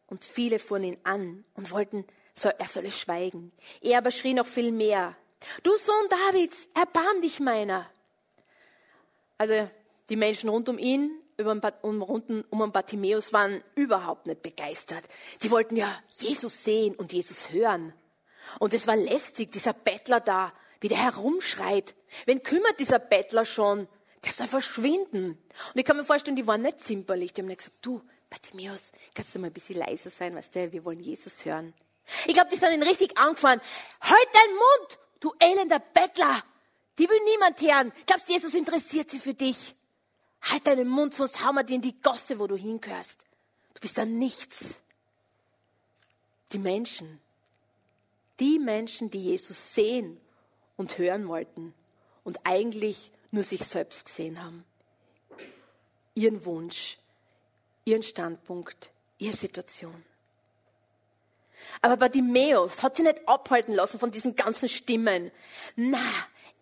Und 0.08 0.24
viele 0.24 0.60
fuhren 0.60 0.84
ihn 0.84 0.98
an 1.04 1.46
und 1.56 1.72
wollten, 1.72 2.06
er 2.44 2.68
solle 2.68 2.92
schweigen. 2.92 3.52
Er 3.82 4.00
aber 4.00 4.12
schrie 4.12 4.34
noch 4.34 4.46
viel 4.46 4.72
mehr, 4.72 5.16
du 5.64 5.72
Sohn 5.78 6.10
Davids, 6.10 6.68
erbarm 6.74 7.22
dich 7.22 7.40
meiner. 7.40 7.90
Also 9.38 9.70
die 10.10 10.16
Menschen 10.16 10.50
rund 10.50 10.70
um 10.70 10.78
ihn, 10.78 11.20
um, 11.38 12.02
um 12.50 12.72
Bartimäus 12.72 13.34
waren 13.34 13.64
überhaupt 13.76 14.26
nicht 14.26 14.42
begeistert. 14.42 15.04
Die 15.44 15.52
wollten 15.52 15.76
ja 15.76 16.02
Jesus 16.18 16.64
sehen 16.64 16.96
und 16.96 17.14
Jesus 17.14 17.52
hören. 17.52 17.94
Und 18.60 18.74
es 18.74 18.88
war 18.88 18.96
lästig, 18.96 19.52
dieser 19.52 19.74
Bettler 19.74 20.20
da, 20.20 20.54
wie 20.80 20.88
der 20.88 21.04
herumschreit. 21.04 21.96
Wen 22.26 22.44
kümmert 22.44 22.80
dieser 22.80 23.00
Bettler 23.00 23.46
schon? 23.46 23.88
Der 24.24 24.34
soll 24.34 24.48
verschwinden. 24.48 25.32
Und 25.32 25.80
ich 25.80 25.86
kann 25.86 25.98
mir 25.98 26.06
vorstellen, 26.06 26.36
die 26.36 26.48
waren 26.48 26.62
nicht 26.62 26.82
zimperlich. 26.82 27.34
Die 27.34 27.42
haben 27.42 27.48
nicht 27.48 27.60
gesagt, 27.60 27.78
du, 27.82 28.02
Bartimäus, 28.30 28.92
kannst 29.14 29.36
du 29.36 29.40
mal 29.40 29.48
ein 29.48 29.54
bisschen 29.54 29.78
leiser 29.78 30.10
sein, 30.10 30.36
weißt 30.36 30.56
du, 30.56 30.72
wir 30.72 30.86
wollen 30.86 31.00
Jesus 31.00 31.46
hören. 31.46 31.74
Ich 32.28 32.34
glaube, 32.34 32.50
die 32.52 32.58
sind 32.58 32.72
ihn 32.72 32.84
richtig 32.84 33.18
angefahren. 33.18 33.62
Halt 34.02 34.28
deinen 34.34 34.56
Mund, 34.56 35.00
du 35.20 35.34
elender 35.40 35.80
Bettler. 35.80 36.44
Die 36.98 37.10
will 37.10 37.20
niemand 37.26 37.62
hören. 37.62 37.92
Glaubst 38.06 38.30
Jesus 38.30 38.54
interessiert 38.54 39.10
sich 39.10 39.22
für 39.22 39.34
dich? 39.34 39.76
Halt 40.46 40.68
deinen 40.68 40.88
Mund, 40.88 41.14
sonst 41.14 41.44
hauen 41.44 41.56
wir 41.56 41.64
dir 41.64 41.76
in 41.76 41.82
die 41.82 42.00
Gosse, 42.02 42.40
wo 42.40 42.48
du 42.48 42.56
hingehörst. 42.56 43.26
Du 43.74 43.82
bist 43.82 43.98
da 43.98 44.06
nichts. 44.06 44.76
Die 46.52 46.60
Menschen, 46.60 47.20
die 48.40 48.60
Menschen, 48.60 49.10
die 49.10 49.20
Jesus 49.20 49.74
sehen 49.74 50.20
und 50.78 50.98
hören 50.98 51.28
wollten 51.28 51.74
und 52.24 52.40
eigentlich 52.44 53.12
nur 53.32 53.44
sich 53.44 53.64
selbst 53.64 54.06
gesehen 54.06 54.42
haben. 54.42 54.64
Ihren 56.14 56.46
Wunsch, 56.46 56.98
ihren 57.84 58.04
Standpunkt, 58.04 58.92
ihre 59.18 59.36
Situation. 59.36 60.06
Aber 61.82 61.98
Bartimäus 61.98 62.84
hat 62.84 62.98
sie 62.98 63.04
nicht 63.04 63.28
abhalten 63.28 63.74
lassen 63.74 64.00
von 64.00 64.12
diesen 64.12 64.36
ganzen 64.36 64.70
Stimmen. 64.70 65.32
Na, 65.76 66.04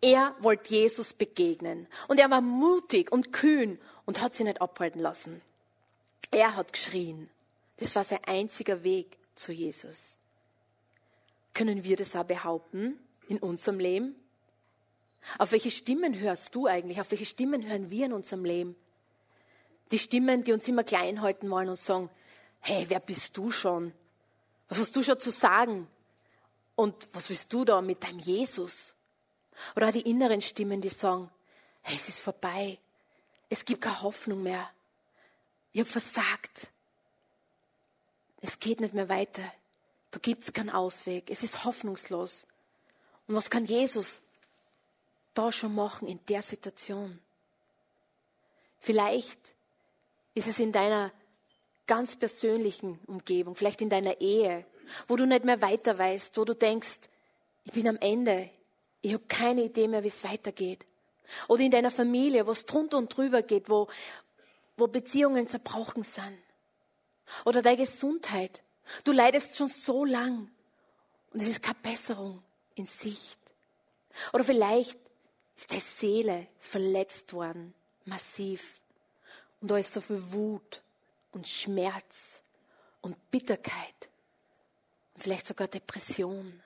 er 0.04 0.36
wollte 0.40 0.76
Jesus 0.76 1.14
begegnen. 1.14 1.88
Und 2.10 2.20
er 2.20 2.30
war 2.30 2.42
mutig 2.42 3.10
und 3.12 3.32
kühn 3.32 3.80
und 4.06 4.20
hat 4.20 4.36
sie 4.36 4.44
nicht 4.44 4.62
abhalten 4.62 5.00
lassen. 5.00 5.42
Er 6.30 6.58
hat 6.58 6.74
geschrien. 6.74 7.30
Das 7.78 7.96
war 7.96 8.04
sein 8.04 8.20
einziger 8.26 8.84
Weg 8.84 9.18
zu 9.34 9.54
Jesus. 9.54 10.18
Können 11.54 11.86
wir 11.86 11.96
das 11.96 12.16
auch 12.18 12.26
behaupten 12.26 13.00
in 13.30 13.38
unserem 13.38 13.80
Leben? 13.80 14.16
Auf 15.38 15.54
welche 15.54 15.72
Stimmen 15.72 16.20
hörst 16.20 16.54
du 16.54 16.68
eigentlich? 16.68 17.00
Auf 17.00 17.12
welche 17.12 17.26
Stimmen 17.26 17.66
hören 17.66 17.90
wir 17.90 18.08
in 18.08 18.14
unserem 18.14 18.44
Leben? 18.44 18.76
Die 19.92 20.00
Stimmen, 20.00 20.44
die 20.44 20.52
uns 20.52 20.68
immer 20.68 20.84
klein 20.84 21.22
halten 21.22 21.50
wollen 21.50 21.70
und 21.70 21.78
sagen, 21.78 22.10
hey, 22.60 22.86
wer 22.90 23.00
bist 23.00 23.38
du 23.38 23.52
schon? 23.52 23.94
Was 24.68 24.80
hast 24.80 24.96
du 24.98 25.02
schon 25.02 25.20
zu 25.20 25.32
sagen? 25.32 25.88
Und 26.76 27.08
was 27.14 27.30
willst 27.30 27.54
du 27.54 27.64
da 27.64 27.82
mit 27.82 28.04
deinem 28.04 28.20
Jesus? 28.20 28.94
Oder 29.76 29.92
die 29.92 30.10
inneren 30.10 30.42
Stimmen, 30.42 30.82
die 30.82 30.90
sagen, 30.90 31.30
hey, 31.82 31.96
es 31.96 32.10
ist 32.10 32.20
vorbei. 32.20 32.78
Es 33.50 33.66
gibt 33.66 33.82
keine 33.82 34.02
Hoffnung 34.02 34.44
mehr. 34.44 34.70
ich 35.72 35.82
habe 35.82 35.90
versagt. 35.90 36.70
Es 38.42 38.60
geht 38.60 38.82
nicht 38.82 38.94
mehr 38.94 39.10
weiter. 39.10 39.44
Da 40.12 40.20
gibt 40.20 40.44
es 40.44 40.54
keinen 40.54 40.70
Ausweg. 40.70 41.30
Es 41.30 41.44
ist 41.44 41.64
hoffnungslos. 41.64 42.46
Und 43.28 43.36
was 43.36 43.50
kann 43.50 43.66
Jesus 43.66 44.22
da 45.34 45.52
schon 45.52 45.74
machen 45.74 46.08
in 46.08 46.20
der 46.28 46.42
Situation? 46.42 47.20
Vielleicht 48.80 49.40
ist 50.34 50.48
es 50.48 50.60
in 50.60 50.72
deiner 50.72 51.12
ganz 51.88 52.16
persönlichen 52.16 53.00
Umgebung, 53.08 53.56
vielleicht 53.56 53.82
in 53.82 53.90
deiner 53.90 54.20
Ehe, 54.20 54.66
wo 55.08 55.16
du 55.16 55.26
nicht 55.26 55.46
mehr 55.46 55.62
weiter 55.62 55.98
weißt, 55.98 56.38
wo 56.38 56.46
du 56.46 56.54
denkst, 56.54 57.00
ich 57.66 57.72
bin 57.72 57.88
am 57.88 57.98
Ende, 57.98 58.50
ich 59.04 59.14
habe 59.14 59.26
keine 59.28 59.64
Idee 59.64 59.88
mehr, 59.88 60.02
wie 60.04 60.08
es 60.08 60.24
weitergeht. 60.24 60.86
Oder 61.50 61.62
in 61.62 61.72
deiner 61.72 61.92
Familie, 61.92 62.48
wo 62.48 62.52
es 62.52 62.66
drunter 62.66 62.98
und 62.98 63.16
drüber 63.16 63.42
geht, 63.42 63.70
wo, 63.70 63.90
wo 64.78 64.88
Beziehungen 64.88 65.46
zerbrochen 65.46 66.04
sind. 66.04 66.40
Oder 67.46 67.62
deine 67.62 67.78
Gesundheit. 67.78 68.64
Du 69.04 69.12
leidest 69.12 69.58
schon 69.58 69.68
so 69.68 70.06
lang 70.06 70.50
und 71.32 71.42
es 71.42 71.50
ist 71.50 71.62
keine 71.62 71.80
Besserung 71.82 72.42
in 72.76 72.86
Sicht. 72.86 73.40
Oder 74.32 74.46
vielleicht 74.46 74.98
ist 75.58 75.72
deine 75.72 75.82
Seele 75.82 76.48
verletzt 76.60 77.34
worden, 77.34 77.74
massiv. 78.06 78.74
Und 79.60 79.70
da 79.70 79.78
ist 79.78 79.92
so 79.92 80.00
viel 80.00 80.32
Wut 80.32 80.82
und 81.34 81.48
Schmerz 81.48 82.42
und 83.02 83.32
Bitterkeit 83.32 84.10
und 85.14 85.24
vielleicht 85.24 85.46
sogar 85.46 85.68
Depression. 85.68 86.62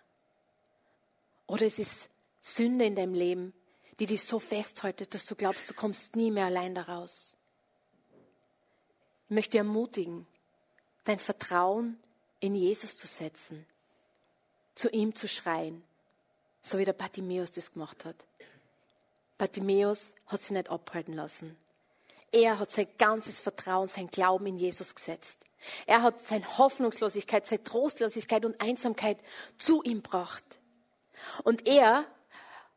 Oder 1.48 1.66
es 1.66 1.80
ist 1.80 2.10
Sünde 2.56 2.86
in 2.86 2.96
deinem 2.96 3.14
Leben, 3.14 3.54
die 4.00 4.06
dich 4.06 4.24
so 4.24 4.40
festhaltet, 4.40 5.14
dass 5.14 5.26
du 5.26 5.36
glaubst, 5.36 5.70
du 5.70 5.74
kommst 5.74 6.16
nie 6.16 6.32
mehr 6.32 6.46
allein 6.46 6.76
daraus. 6.76 7.36
Ich 9.26 9.36
möchte 9.36 9.52
dich 9.52 9.60
ermutigen, 9.60 10.26
dein 11.04 11.20
Vertrauen 11.20 12.00
in 12.40 12.56
Jesus 12.56 12.96
zu 12.96 13.08
setzen, 13.08 13.66
zu 14.76 14.90
ihm 14.90 15.16
zu 15.16 15.28
schreien, 15.28 15.84
so 16.62 16.78
wie 16.78 16.86
der 16.86 16.94
Bartimäus 16.94 17.52
das 17.52 17.74
gemacht 17.74 18.06
hat. 18.06 18.16
Bartimäus 19.38 20.14
hat 20.28 20.42
sich 20.42 20.52
nicht 20.52 20.70
abhalten 20.70 21.14
lassen. 21.14 21.58
Er 22.32 22.60
hat 22.60 22.72
sein 22.72 22.88
ganzes 22.98 23.40
Vertrauen, 23.40 23.88
sein 23.88 24.08
Glauben 24.08 24.48
in 24.48 24.58
Jesus 24.58 24.94
gesetzt. 24.94 25.38
Er 25.86 26.02
hat 26.02 26.22
seine 26.22 26.58
Hoffnungslosigkeit, 26.58 27.48
seine 27.48 27.64
Trostlosigkeit 27.64 28.46
und 28.46 28.60
Einsamkeit 28.62 29.18
zu 29.58 29.82
ihm 29.84 30.04
gebracht. 30.04 30.44
Und 31.44 31.68
er 31.68 32.06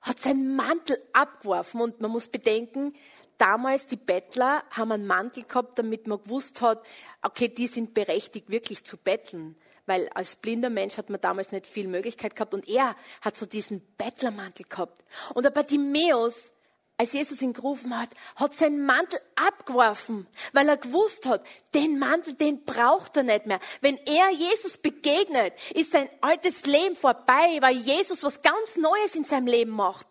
hat 0.01 0.19
seinen 0.19 0.57
Mantel 0.57 0.99
abgeworfen 1.13 1.81
und 1.81 2.01
man 2.01 2.11
muss 2.11 2.29
bedenken, 2.29 2.95
damals 3.39 3.87
die 3.87 3.97
Bettler 3.97 4.63
haben 4.71 4.93
einen 4.93 5.07
Mantel 5.07 5.45
gehabt, 5.45 5.79
damit 5.79 6.07
man 6.07 6.23
gewusst 6.23 6.61
hat, 6.61 6.85
okay, 7.23 7.49
die 7.49 7.67
sind 7.67 7.95
berechtigt 7.95 8.51
wirklich 8.51 8.85
zu 8.85 8.97
betteln. 8.97 9.57
Weil 9.87 10.09
als 10.11 10.37
blinder 10.37 10.71
Mensch 10.71 10.97
hat 10.99 11.11
man 11.11 11.21
damals 11.21 11.53
nicht 11.53 11.67
viel 11.67 11.89
Möglichkeit 11.89 12.37
gehabt 12.37 12.55
und 12.55 12.69
er 12.69 12.95
hat 13.23 13.37
so 13.37 13.47
diesen 13.47 13.81
Bettlermantel 13.97 14.67
gehabt. 14.69 15.03
Und 15.35 15.43
der 15.43 15.51
Bartimäus 15.51 16.53
als 17.01 17.13
Jesus 17.13 17.41
ihn 17.41 17.55
gerufen 17.55 17.99
hat, 17.99 18.11
hat 18.37 18.55
seinen 18.55 18.85
Mantel 18.85 19.19
abgeworfen, 19.35 20.27
weil 20.53 20.69
er 20.69 20.77
gewusst 20.77 21.25
hat, 21.25 21.43
den 21.73 21.99
Mantel, 21.99 22.35
den 22.35 22.67
braucht 22.67 23.17
er 23.17 23.23
nicht 23.23 23.47
mehr. 23.47 23.59
Wenn 23.81 23.97
er 24.05 24.31
Jesus 24.33 24.77
begegnet, 24.77 25.55
ist 25.73 25.93
sein 25.93 26.11
altes 26.21 26.67
Leben 26.67 26.97
vorbei, 26.97 27.57
weil 27.63 27.75
Jesus 27.75 28.23
was 28.23 28.43
ganz 28.43 28.77
Neues 28.77 29.15
in 29.15 29.25
seinem 29.25 29.47
Leben 29.47 29.71
macht. 29.71 30.07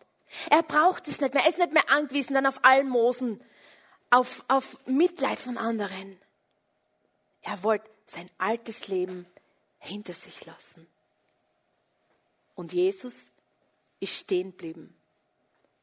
Er 0.49 0.63
braucht 0.63 1.07
es 1.07 1.21
nicht 1.21 1.31
mehr. 1.31 1.43
Er 1.43 1.49
ist 1.49 1.59
nicht 1.59 1.73
mehr 1.73 1.91
angewiesen 1.91 2.33
dann 2.33 2.47
auf 2.47 2.65
Almosen, 2.65 3.39
auf, 4.09 4.43
auf 4.47 4.75
Mitleid 4.87 5.39
von 5.39 5.59
anderen. 5.59 6.19
Er 7.43 7.61
wollte 7.61 7.87
sein 8.07 8.31
altes 8.39 8.87
Leben 8.87 9.27
hinter 9.77 10.13
sich 10.13 10.43
lassen. 10.47 10.87
Und 12.55 12.73
Jesus 12.73 13.29
ist 13.99 14.15
stehen 14.15 14.57
geblieben 14.57 14.98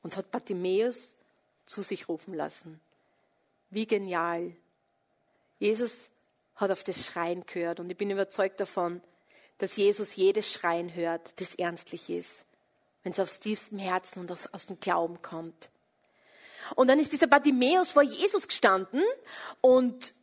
und 0.06 0.16
hat 0.16 0.30
Bartimäus 0.30 1.16
zu 1.66 1.82
sich 1.82 2.08
rufen 2.08 2.32
lassen. 2.32 2.80
Wie 3.70 3.88
genial. 3.88 4.52
Jesus 5.58 6.10
hat 6.54 6.70
auf 6.70 6.84
das 6.84 7.04
Schreien 7.04 7.44
gehört 7.44 7.80
und 7.80 7.90
ich 7.90 7.96
bin 7.96 8.12
überzeugt 8.12 8.60
davon, 8.60 9.02
dass 9.58 9.74
Jesus 9.74 10.14
jedes 10.14 10.52
Schreien 10.52 10.94
hört, 10.94 11.40
das 11.40 11.56
ernstlich 11.56 12.08
ist, 12.08 12.32
wenn 13.02 13.10
es 13.10 13.18
aus 13.18 13.40
tiefstem 13.40 13.80
Herzen 13.80 14.20
und 14.20 14.30
aus, 14.30 14.46
aus 14.46 14.66
dem 14.66 14.78
Glauben 14.78 15.20
kommt. 15.22 15.70
Und 16.76 16.86
dann 16.86 17.00
ist 17.00 17.10
dieser 17.10 17.26
Bartimäus 17.26 17.90
vor 17.90 18.04
Jesus 18.04 18.46
gestanden 18.46 19.02
und 19.60 20.14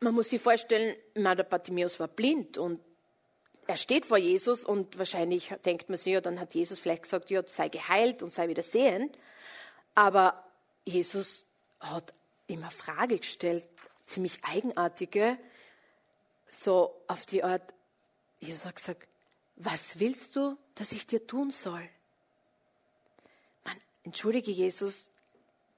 man 0.00 0.14
muss 0.14 0.30
sich 0.30 0.40
vorstellen, 0.40 0.96
der 1.14 1.42
Bartimäus 1.42 2.00
war 2.00 2.08
blind 2.08 2.56
und 2.56 2.80
er 3.66 3.76
steht 3.76 4.06
vor 4.06 4.18
Jesus 4.18 4.64
und 4.64 4.98
wahrscheinlich 4.98 5.54
denkt 5.64 5.88
man 5.88 5.98
sich, 5.98 6.12
ja, 6.12 6.20
dann 6.20 6.40
hat 6.40 6.54
Jesus 6.54 6.78
vielleicht 6.78 7.04
gesagt, 7.04 7.30
ja, 7.30 7.46
sei 7.46 7.68
geheilt 7.68 8.22
und 8.22 8.30
sei 8.30 8.48
wieder 8.48 8.62
sehend. 8.62 9.16
Aber 9.94 10.44
Jesus 10.84 11.44
hat 11.80 12.12
immer 12.46 12.70
Frage 12.70 13.18
gestellt, 13.18 13.66
ziemlich 14.06 14.38
eigenartige, 14.44 15.38
so 16.48 16.94
auf 17.08 17.26
die 17.26 17.42
Art, 17.42 17.74
Jesus 18.40 18.64
hat 18.64 18.76
gesagt, 18.76 19.08
was 19.56 19.98
willst 19.98 20.36
du, 20.36 20.56
dass 20.74 20.92
ich 20.92 21.06
dir 21.06 21.26
tun 21.26 21.50
soll? 21.50 21.88
Man, 23.64 23.76
entschuldige 24.02 24.50
Jesus, 24.50 25.06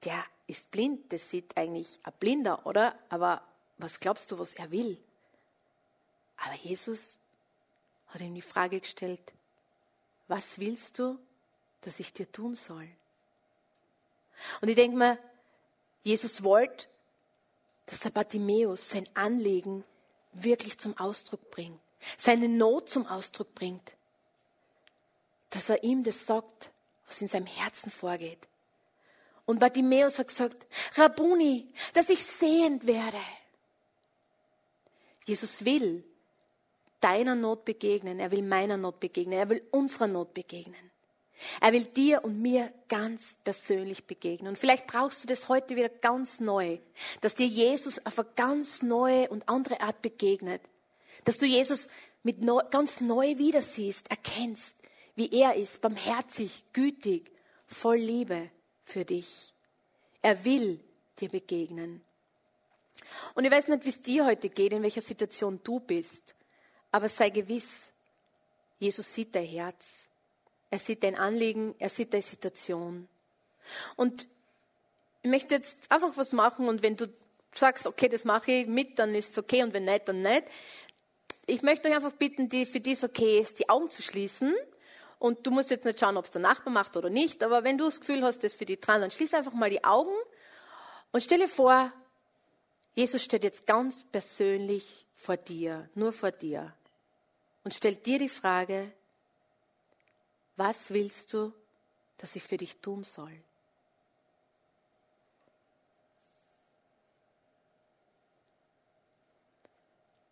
der 0.03 0.23
ist 0.47 0.71
blind, 0.71 1.11
das 1.13 1.29
sieht 1.29 1.55
eigentlich 1.55 1.99
ein 2.03 2.13
Blinder, 2.19 2.65
oder? 2.65 2.97
Aber 3.09 3.43
was 3.77 3.99
glaubst 3.99 4.31
du, 4.31 4.39
was 4.39 4.53
er 4.53 4.71
will? 4.71 4.97
Aber 6.37 6.55
Jesus 6.55 7.16
hat 8.07 8.21
ihm 8.21 8.35
die 8.35 8.41
Frage 8.41 8.79
gestellt, 8.79 9.33
was 10.27 10.59
willst 10.59 10.99
du, 10.99 11.17
dass 11.81 11.99
ich 11.99 12.13
dir 12.13 12.31
tun 12.31 12.55
soll? 12.55 12.87
Und 14.61 14.69
ich 14.69 14.75
denke 14.75 14.97
mir, 14.97 15.17
Jesus 16.03 16.43
wollte, 16.43 16.87
dass 17.85 17.99
der 17.99 18.09
Bartimäus 18.09 18.89
sein 18.89 19.07
Anliegen 19.13 19.83
wirklich 20.33 20.77
zum 20.77 20.97
Ausdruck 20.97 21.49
bringt, 21.51 21.79
seine 22.17 22.47
Not 22.47 22.89
zum 22.89 23.07
Ausdruck 23.07 23.53
bringt, 23.55 23.95
dass 25.49 25.69
er 25.69 25.83
ihm 25.83 26.03
das 26.03 26.25
sagt, 26.25 26.71
was 27.07 27.21
in 27.21 27.27
seinem 27.27 27.45
Herzen 27.45 27.89
vorgeht. 27.89 28.47
Und 29.45 29.59
Bartimäus 29.59 30.19
hat 30.19 30.27
gesagt, 30.27 30.67
Rabuni, 30.95 31.71
dass 31.93 32.09
ich 32.09 32.23
sehend 32.23 32.85
werde. 32.85 33.19
Jesus 35.25 35.63
will, 35.63 36.03
deiner 36.99 37.35
Not 37.35 37.65
begegnen, 37.65 38.19
er 38.19 38.31
will 38.31 38.41
meiner 38.41 38.77
Not 38.77 38.99
begegnen, 38.99 39.37
er 39.37 39.49
will 39.49 39.63
unserer 39.71 40.07
Not 40.07 40.33
begegnen. 40.33 40.91
Er 41.61 41.71
will 41.71 41.85
dir 41.85 42.23
und 42.23 42.41
mir 42.41 42.71
ganz 42.89 43.35
persönlich 43.43 44.05
begegnen. 44.05 44.49
Und 44.49 44.57
vielleicht 44.57 44.87
brauchst 44.87 45.23
du 45.23 45.27
das 45.27 45.47
heute 45.47 45.75
wieder 45.75 45.89
ganz 45.89 46.39
neu, 46.39 46.79
dass 47.21 47.35
dir 47.35 47.45
Jesus 47.45 48.03
auf 48.05 48.17
eine 48.17 48.27
ganz 48.35 48.81
neue 48.81 49.29
und 49.29 49.47
andere 49.47 49.81
Art 49.81 50.01
begegnet. 50.01 50.61
Dass 51.25 51.37
du 51.37 51.45
Jesus 51.45 51.87
mit 52.23 52.41
neu, 52.41 52.63
ganz 52.71 53.01
neu 53.01 53.37
wieder 53.37 53.61
siehst, 53.61 54.09
erkennst, 54.09 54.75
wie 55.15 55.31
er 55.31 55.55
ist, 55.55 55.81
barmherzig, 55.81 56.63
gütig, 56.73 57.31
voll 57.67 57.97
Liebe 57.97 58.49
für 58.83 59.05
dich. 59.05 59.53
Er 60.21 60.43
will 60.43 60.79
dir 61.19 61.29
begegnen. 61.29 62.01
Und 63.35 63.45
ich 63.45 63.51
weiß 63.51 63.67
nicht, 63.67 63.85
wie 63.85 63.89
es 63.89 64.01
dir 64.01 64.25
heute 64.25 64.49
geht, 64.49 64.73
in 64.73 64.83
welcher 64.83 65.01
Situation 65.01 65.59
du 65.63 65.79
bist. 65.79 66.35
Aber 66.91 67.09
sei 67.09 67.29
gewiss, 67.29 67.67
Jesus 68.79 69.13
sieht 69.13 69.35
dein 69.35 69.45
Herz. 69.45 70.07
Er 70.69 70.79
sieht 70.79 71.03
dein 71.03 71.15
Anliegen, 71.15 71.75
er 71.79 71.89
sieht 71.89 72.13
deine 72.13 72.23
Situation. 72.23 73.07
Und 73.95 74.27
ich 75.21 75.29
möchte 75.29 75.55
jetzt 75.55 75.77
einfach 75.89 76.15
was 76.15 76.33
machen 76.33 76.67
und 76.67 76.83
wenn 76.83 76.95
du 76.95 77.07
sagst, 77.53 77.85
okay, 77.87 78.07
das 78.07 78.23
mache 78.23 78.51
ich 78.51 78.67
mit, 78.67 78.99
dann 78.99 79.15
ist 79.15 79.31
es 79.31 79.37
okay 79.37 79.63
und 79.63 79.73
wenn 79.73 79.85
nicht, 79.85 80.07
dann 80.07 80.21
nicht. 80.21 80.43
Ich 81.45 81.61
möchte 81.61 81.87
euch 81.87 81.95
einfach 81.95 82.11
bitten, 82.11 82.49
die, 82.49 82.65
für 82.65 82.79
die 82.79 82.91
es 82.91 83.03
okay 83.03 83.39
ist, 83.39 83.59
die 83.59 83.69
Augen 83.69 83.89
zu 83.89 84.01
schließen. 84.01 84.53
Und 85.19 85.47
du 85.47 85.51
musst 85.51 85.71
jetzt 85.71 85.85
nicht 85.85 85.99
schauen, 85.99 86.17
ob 86.17 86.25
es 86.25 86.31
der 86.31 86.41
Nachbar 86.41 86.71
macht 86.71 86.95
oder 86.95 87.09
nicht, 87.09 87.43
aber 87.43 87.63
wenn 87.63 87.77
du 87.77 87.85
das 87.85 87.99
Gefühl 87.99 88.23
hast, 88.23 88.43
das 88.43 88.53
für 88.53 88.65
die 88.65 88.79
dran, 88.79 89.01
dann 89.01 89.09
schließ 89.09 89.33
einfach 89.33 89.53
mal 89.53 89.69
die 89.69 89.83
Augen 89.83 90.13
und 91.11 91.23
stelle 91.23 91.47
vor, 91.47 91.91
Jesus 92.93 93.23
steht 93.23 93.43
jetzt 93.43 93.65
ganz 93.65 94.03
persönlich 94.03 95.07
vor 95.15 95.37
dir, 95.37 95.89
nur 95.95 96.13
vor 96.13 96.31
dir 96.31 96.73
und 97.67 97.73
stellt 97.73 98.05
dir 98.05 98.17
die 98.17 98.29
Frage, 98.29 98.93
was 100.55 100.89
willst 100.89 101.33
du, 101.33 101.51
dass 102.15 102.33
ich 102.37 102.41
für 102.41 102.55
dich 102.55 102.77
tun 102.77 103.03
soll? 103.03 103.43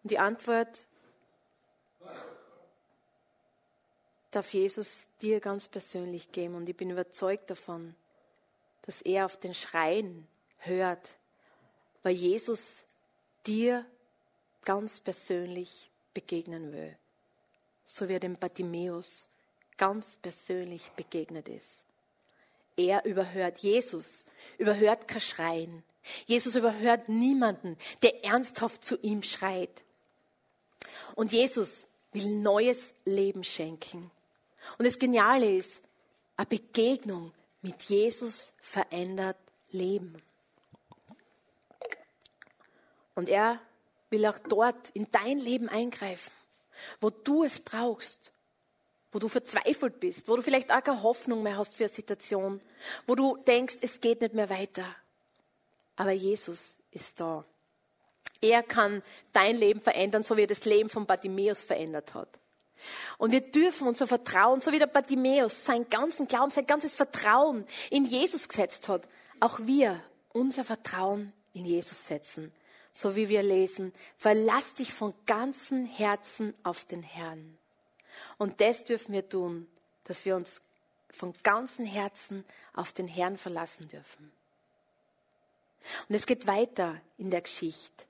Und 0.01 0.11
die 0.11 0.17
Antwort 0.17 0.85
darf 4.31 4.53
Jesus 4.53 5.09
dir 5.21 5.41
ganz 5.41 5.67
persönlich 5.67 6.31
geben. 6.31 6.55
Und 6.55 6.69
ich 6.69 6.77
bin 6.77 6.89
überzeugt 6.89 7.49
davon, 7.49 7.95
dass 8.83 9.01
er 9.01 9.25
auf 9.25 9.35
den 9.35 9.53
Schreien 9.53 10.25
hört, 10.59 11.09
weil 12.01 12.13
Jesus 12.13 12.85
dir 13.45 13.85
ganz 14.63 15.01
persönlich 15.01 15.91
begegnen 16.13 16.71
will, 16.71 16.97
so 17.85 18.09
wie 18.09 18.13
er 18.13 18.19
dem 18.19 18.35
Bartimäus 18.35 19.29
ganz 19.77 20.17
persönlich 20.17 20.91
begegnet 20.95 21.47
ist. 21.47 21.85
Er 22.75 23.05
überhört 23.05 23.59
Jesus, 23.59 24.25
überhört 24.57 25.07
kein 25.07 25.21
Schreien. 25.21 25.83
Jesus 26.25 26.55
überhört 26.55 27.07
niemanden, 27.07 27.77
der 28.01 28.25
ernsthaft 28.25 28.83
zu 28.83 28.97
ihm 28.97 29.23
schreit. 29.23 29.83
Und 31.15 31.31
Jesus 31.31 31.87
will 32.11 32.27
neues 32.27 32.93
Leben 33.05 33.43
schenken. 33.43 34.11
Und 34.77 34.85
das 34.85 34.99
Geniale 34.99 35.55
ist, 35.55 35.81
eine 36.37 36.47
Begegnung 36.47 37.31
mit 37.61 37.81
Jesus 37.83 38.51
verändert 38.59 39.37
Leben. 39.71 40.21
Und 43.15 43.29
er 43.29 43.59
will 44.09 44.25
auch 44.25 44.39
dort 44.39 44.89
in 44.91 45.07
dein 45.09 45.39
Leben 45.39 45.69
eingreifen, 45.69 46.31
wo 46.99 47.09
du 47.09 47.43
es 47.43 47.59
brauchst, 47.59 48.31
wo 49.11 49.19
du 49.19 49.27
verzweifelt 49.27 49.99
bist, 49.99 50.27
wo 50.27 50.35
du 50.35 50.41
vielleicht 50.41 50.71
auch 50.71 50.83
keine 50.83 51.01
Hoffnung 51.01 51.41
mehr 51.43 51.57
hast 51.57 51.75
für 51.75 51.85
eine 51.85 51.93
Situation, 51.93 52.61
wo 53.07 53.15
du 53.15 53.37
denkst, 53.37 53.77
es 53.81 54.01
geht 54.01 54.21
nicht 54.21 54.33
mehr 54.33 54.49
weiter. 54.49 54.85
Aber 55.95 56.11
Jesus 56.11 56.81
ist 56.91 57.19
da. 57.19 57.45
Er 58.41 58.61
kann 58.63 59.01
dein 59.31 59.57
Leben 59.57 59.81
verändern, 59.81 60.23
so 60.23 60.35
wie 60.35 60.41
er 60.41 60.47
das 60.47 60.65
Leben 60.65 60.89
von 60.89 61.05
Bartimäus 61.05 61.61
verändert 61.61 62.13
hat. 62.13 62.27
Und 63.17 63.31
wir 63.31 63.41
dürfen 63.41 63.87
unser 63.87 64.05
Vertrauen, 64.05 64.61
so 64.61 64.71
wie 64.71 64.79
der 64.79 64.87
Bartimäus 64.87 65.63
sein 65.63 65.89
ganzen 65.89 66.27
Glauben, 66.27 66.51
sein 66.51 66.67
ganzes 66.67 66.93
Vertrauen 66.93 67.65
in 67.89 68.05
Jesus 68.05 68.47
gesetzt 68.47 68.89
hat, 68.89 69.07
auch 69.39 69.59
wir 69.59 70.01
unser 70.33 70.63
Vertrauen 70.63 71.31
in 71.53 71.65
Jesus 71.65 72.05
setzen 72.05 72.51
so 72.95 73.17
wie 73.17 73.27
wir 73.27 73.43
lesen, 73.43 73.91
verlass 74.15 74.73
dich 74.73 74.93
von 74.93 75.13
ganzem 75.25 75.85
Herzen 75.85 76.53
auf 76.63 76.85
den 76.85 77.03
Herrn. 77.03 77.57
Und 78.37 78.61
das 78.61 78.85
dürfen 78.85 79.11
wir 79.11 79.27
tun, 79.27 79.67
dass 80.05 80.23
wir 80.23 80.37
uns 80.37 80.61
von 81.09 81.33
ganzem 81.43 81.83
Herzen 81.83 82.45
auf 82.73 82.93
den 82.93 83.09
Herrn 83.09 83.37
verlassen 83.37 83.89
dürfen. 83.89 84.31
Und 86.07 86.15
es 86.15 86.25
geht 86.25 86.47
weiter 86.47 87.01
in 87.17 87.31
der 87.31 87.41
Geschichte. 87.41 88.05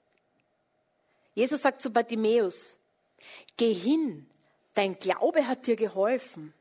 Jesus 1.34 1.64
sagt 1.64 1.82
zu 1.82 1.90
Bartimäus, 1.90 2.76
geh 3.58 3.74
hin, 3.74 4.30
dein 4.76 5.00
Glaube 5.00 5.48
hat 5.48 5.66
dir 5.66 5.78
geholfen. 5.78 6.54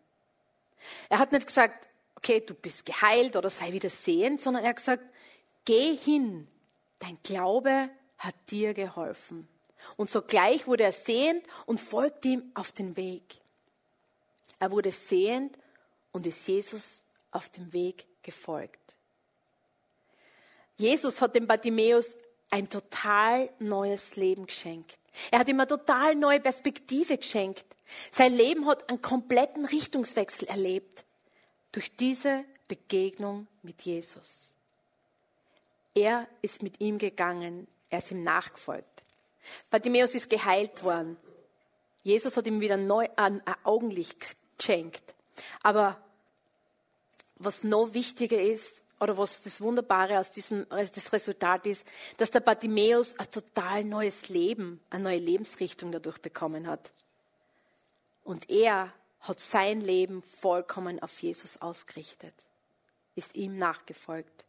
Er 1.10 1.18
hat 1.18 1.30
nicht 1.30 1.46
gesagt, 1.46 1.86
okay, 2.16 2.40
du 2.40 2.54
bist 2.54 2.86
geheilt 2.86 3.36
oder 3.36 3.50
sei 3.50 3.72
wieder 3.72 3.90
sehend, 3.90 4.40
sondern 4.40 4.64
er 4.64 4.70
hat 4.70 4.76
gesagt, 4.76 5.04
geh 5.66 5.94
hin, 5.94 6.48
dein 7.00 7.18
Glaube 7.22 7.90
hat 8.24 8.34
dir 8.50 8.74
geholfen. 8.74 9.48
Und 9.96 10.10
sogleich 10.10 10.66
wurde 10.66 10.84
er 10.84 10.92
sehend 10.92 11.44
und 11.66 11.80
folgte 11.80 12.28
ihm 12.28 12.50
auf 12.54 12.72
den 12.72 12.96
Weg. 12.96 13.22
Er 14.58 14.70
wurde 14.70 14.92
sehend 14.92 15.58
und 16.12 16.26
ist 16.26 16.46
Jesus 16.48 17.02
auf 17.30 17.50
dem 17.50 17.72
Weg 17.72 18.06
gefolgt. 18.22 18.96
Jesus 20.76 21.20
hat 21.20 21.34
dem 21.34 21.46
Bartimäus 21.46 22.16
ein 22.50 22.68
total 22.68 23.50
neues 23.58 24.16
Leben 24.16 24.46
geschenkt. 24.46 24.98
Er 25.30 25.40
hat 25.40 25.48
ihm 25.48 25.60
eine 25.60 25.66
total 25.66 26.14
neue 26.14 26.40
Perspektive 26.40 27.18
geschenkt. 27.18 27.64
Sein 28.10 28.32
Leben 28.32 28.66
hat 28.66 28.88
einen 28.88 29.02
kompletten 29.02 29.64
Richtungswechsel 29.64 30.48
erlebt 30.48 31.04
durch 31.72 31.94
diese 31.96 32.44
Begegnung 32.68 33.46
mit 33.62 33.82
Jesus. 33.82 34.56
Er 35.94 36.26
ist 36.42 36.62
mit 36.62 36.80
ihm 36.80 36.98
gegangen 36.98 37.68
er 37.94 37.98
ist 37.98 38.10
ihm 38.10 38.22
nachgefolgt. 38.22 39.04
Bartimäus 39.70 40.14
ist 40.14 40.28
geheilt 40.28 40.82
worden. 40.82 41.16
Jesus 42.02 42.36
hat 42.36 42.46
ihm 42.46 42.60
wieder 42.60 42.76
neu 42.76 43.08
ein 43.16 43.42
Augenlicht 43.62 44.36
geschenkt. 44.58 45.14
Aber 45.62 45.98
was 47.36 47.62
noch 47.62 47.94
wichtiger 47.94 48.40
ist, 48.40 48.82
oder 49.00 49.18
was 49.18 49.42
das 49.42 49.60
Wunderbare 49.60 50.18
aus 50.18 50.30
diesem 50.30 50.66
das 50.68 51.12
Resultat 51.12 51.66
ist, 51.66 51.86
dass 52.16 52.30
der 52.30 52.40
Bartimäus 52.40 53.18
ein 53.18 53.30
total 53.30 53.84
neues 53.84 54.28
Leben, 54.28 54.80
eine 54.88 55.04
neue 55.04 55.18
Lebensrichtung 55.18 55.92
dadurch 55.92 56.18
bekommen 56.18 56.66
hat. 56.66 56.92
Und 58.22 58.48
er 58.50 58.92
hat 59.20 59.40
sein 59.40 59.80
Leben 59.80 60.22
vollkommen 60.22 61.02
auf 61.02 61.22
Jesus 61.22 61.60
ausgerichtet, 61.60 62.34
ist 63.14 63.34
ihm 63.34 63.58
nachgefolgt. 63.58 64.46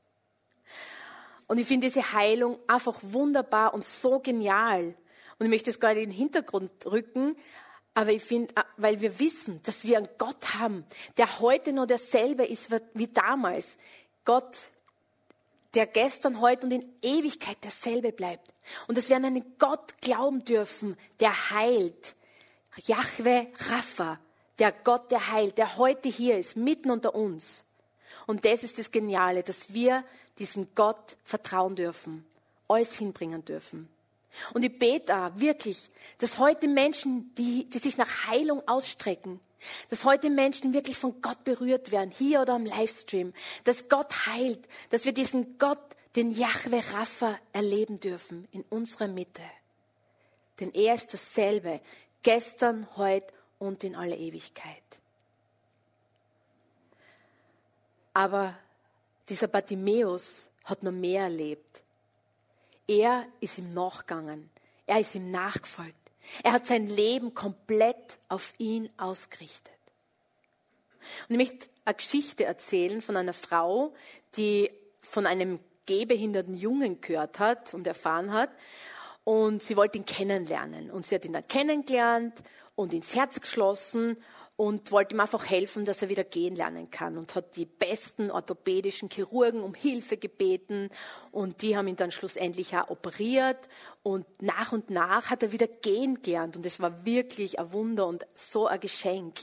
Und 1.47 1.59
ich 1.59 1.67
finde 1.67 1.87
diese 1.87 2.13
Heilung 2.13 2.59
einfach 2.67 2.97
wunderbar 3.01 3.73
und 3.73 3.85
so 3.85 4.19
genial. 4.19 4.95
Und 5.37 5.45
ich 5.45 5.49
möchte 5.49 5.69
es 5.69 5.79
gar 5.79 5.93
nicht 5.93 6.03
in 6.03 6.09
den 6.09 6.17
Hintergrund 6.17 6.71
rücken, 6.85 7.35
aber 7.93 8.11
ich 8.11 8.23
finde, 8.23 8.53
äh, 8.55 8.63
weil 8.77 9.01
wir 9.01 9.19
wissen, 9.19 9.61
dass 9.63 9.85
wir 9.85 9.97
einen 9.97 10.09
Gott 10.17 10.55
haben, 10.55 10.85
der 11.17 11.39
heute 11.39 11.73
noch 11.73 11.87
derselbe 11.87 12.45
ist 12.45 12.67
wie 12.93 13.07
damals. 13.07 13.77
Gott, 14.25 14.69
der 15.73 15.87
gestern, 15.87 16.41
heute 16.41 16.67
und 16.67 16.71
in 16.71 16.93
Ewigkeit 17.01 17.63
derselbe 17.63 18.11
bleibt. 18.11 18.53
Und 18.87 18.97
dass 18.97 19.09
wir 19.09 19.15
an 19.15 19.25
einen 19.25 19.57
Gott 19.57 19.99
glauben 20.01 20.43
dürfen, 20.43 20.97
der 21.19 21.51
heilt. 21.51 22.15
Yahweh 22.85 23.47
Rapha, 23.69 24.19
der 24.59 24.71
Gott, 24.71 25.11
der 25.11 25.31
heilt, 25.31 25.57
der 25.57 25.77
heute 25.77 26.09
hier 26.09 26.37
ist, 26.37 26.57
mitten 26.57 26.91
unter 26.91 27.15
uns. 27.15 27.63
Und 28.27 28.45
das 28.45 28.63
ist 28.63 28.77
das 28.79 28.91
Geniale, 28.91 29.43
dass 29.43 29.73
wir 29.73 30.03
diesem 30.39 30.67
Gott 30.75 31.17
vertrauen 31.23 31.75
dürfen, 31.75 32.25
alles 32.67 32.97
hinbringen 32.97 33.45
dürfen. 33.45 33.89
Und 34.53 34.63
ich 34.63 34.77
bete 34.77 35.15
auch 35.15 35.31
wirklich, 35.35 35.89
dass 36.17 36.37
heute 36.37 36.67
Menschen, 36.67 37.33
die, 37.35 37.69
die 37.69 37.77
sich 37.77 37.97
nach 37.97 38.27
Heilung 38.27 38.67
ausstrecken, 38.67 39.39
dass 39.89 40.03
heute 40.03 40.29
Menschen 40.29 40.73
wirklich 40.73 40.97
von 40.97 41.21
Gott 41.21 41.43
berührt 41.43 41.91
werden, 41.91 42.11
hier 42.11 42.41
oder 42.41 42.53
am 42.53 42.65
Livestream, 42.65 43.33
dass 43.63 43.87
Gott 43.89 44.27
heilt, 44.27 44.67
dass 44.89 45.05
wir 45.05 45.13
diesen 45.13 45.57
Gott, 45.57 45.79
den 46.15 46.31
Yahweh 46.31 46.81
Rapha, 46.93 47.37
erleben 47.53 47.99
dürfen 47.99 48.47
in 48.51 48.63
unserer 48.69 49.07
Mitte. 49.07 49.41
Denn 50.59 50.71
er 50.73 50.95
ist 50.95 51.13
dasselbe, 51.13 51.81
gestern, 52.23 52.87
heute 52.95 53.33
und 53.59 53.83
in 53.83 53.95
aller 53.95 54.17
Ewigkeit. 54.17 54.83
Aber 58.15 58.55
dieser 59.27 59.47
Bartimäus 59.47 60.47
hat 60.63 60.83
noch 60.83 60.93
mehr 60.93 61.23
erlebt. 61.23 61.83
Er 62.87 63.27
ist 63.41 63.57
ihm 63.57 63.73
nachgegangen. 63.73 64.49
Er 64.87 65.01
ist 65.01 65.15
ihm 65.15 65.31
nachgefolgt. 65.31 65.93
Er 66.41 66.53
hat 66.53 66.65
sein 66.65 66.87
Leben 66.87 67.33
komplett 67.33 68.17
auf 68.29 68.53
ihn 68.57 68.89
ausgerichtet. 68.95 69.73
Und 71.27 71.39
ich 71.39 71.49
möchte 71.49 71.67
eine 71.83 71.95
Geschichte 71.95 72.45
erzählen 72.45 73.01
von 73.01 73.17
einer 73.17 73.33
Frau, 73.33 73.93
die 74.37 74.71
von 75.01 75.25
einem 75.25 75.59
gehbehinderten 75.85 76.55
Jungen 76.55 77.01
gehört 77.01 77.39
hat 77.39 77.73
und 77.73 77.85
erfahren 77.85 78.31
hat. 78.31 78.49
Und 79.25 79.61
sie 79.61 79.75
wollte 79.75 79.97
ihn 79.97 80.05
kennenlernen. 80.05 80.89
Und 80.89 81.05
sie 81.05 81.15
hat 81.15 81.25
ihn 81.25 81.33
dann 81.33 81.47
kennengelernt 81.49 82.41
und 82.75 82.93
ins 82.93 83.13
Herz 83.13 83.41
geschlossen 83.41 84.15
und 84.57 84.91
wollte 84.91 85.15
ihm 85.15 85.19
einfach 85.19 85.49
helfen, 85.49 85.83
dass 85.83 86.01
er 86.01 86.09
wieder 86.09 86.23
gehen 86.23 86.55
lernen 86.55 86.89
kann 86.89 87.17
und 87.17 87.35
hat 87.35 87.57
die 87.57 87.65
besten 87.65 88.31
orthopädischen 88.31 89.09
Chirurgen 89.09 89.61
um 89.61 89.73
Hilfe 89.73 90.17
gebeten 90.17 90.89
und 91.31 91.61
die 91.61 91.75
haben 91.75 91.87
ihn 91.87 91.97
dann 91.97 92.11
schlussendlich 92.11 92.75
auch 92.75 92.89
operiert 92.89 93.67
und 94.01 94.25
nach 94.41 94.71
und 94.71 94.89
nach 94.89 95.29
hat 95.29 95.43
er 95.43 95.51
wieder 95.51 95.67
gehen 95.67 96.21
gelernt 96.21 96.55
und 96.55 96.65
es 96.65 96.79
war 96.79 97.05
wirklich 97.05 97.59
ein 97.59 97.73
Wunder 97.73 98.07
und 98.07 98.25
so 98.35 98.67
ein 98.67 98.79
Geschenk. 98.79 99.39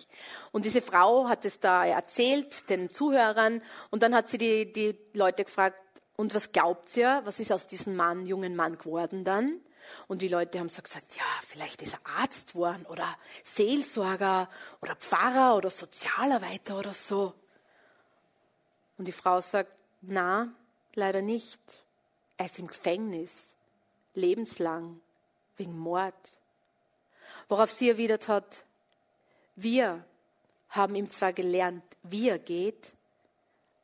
Und 0.50 0.64
diese 0.64 0.80
Frau 0.80 1.28
hat 1.28 1.44
es 1.44 1.60
da 1.60 1.84
erzählt 1.84 2.70
den 2.70 2.88
Zuhörern 2.88 3.60
und 3.90 4.02
dann 4.02 4.14
hat 4.14 4.30
sie 4.30 4.38
die, 4.38 4.72
die 4.72 4.96
Leute 5.12 5.44
gefragt, 5.44 5.78
und 6.14 6.34
was 6.34 6.52
glaubt 6.52 6.94
ihr, 6.96 7.22
was 7.24 7.40
ist 7.40 7.52
aus 7.52 7.66
diesem 7.66 7.96
Mann, 7.96 8.26
jungen 8.26 8.54
Mann 8.54 8.78
geworden 8.78 9.24
dann? 9.24 9.60
Und 10.08 10.22
die 10.22 10.28
Leute 10.28 10.58
haben 10.58 10.68
so 10.68 10.82
gesagt, 10.82 11.16
ja, 11.16 11.24
vielleicht 11.46 11.82
ist 11.82 11.94
er 11.94 12.20
Arzt 12.20 12.52
geworden 12.52 12.86
oder 12.86 13.16
Seelsorger 13.44 14.48
oder 14.80 14.96
Pfarrer 14.96 15.56
oder 15.56 15.70
Sozialarbeiter 15.70 16.78
oder 16.78 16.92
so. 16.92 17.34
Und 18.98 19.06
die 19.06 19.12
Frau 19.12 19.40
sagt, 19.40 19.72
na, 20.00 20.52
leider 20.94 21.22
nicht. 21.22 21.60
Er 22.36 22.46
ist 22.46 22.58
im 22.58 22.66
Gefängnis, 22.66 23.54
lebenslang, 24.14 25.00
wegen 25.56 25.78
Mord. 25.78 26.14
Worauf 27.48 27.70
sie 27.70 27.88
erwidert 27.88 28.28
hat, 28.28 28.64
wir 29.56 30.04
haben 30.70 30.94
ihm 30.94 31.10
zwar 31.10 31.32
gelernt, 31.32 31.84
wie 32.02 32.28
er 32.28 32.38
geht, 32.38 32.92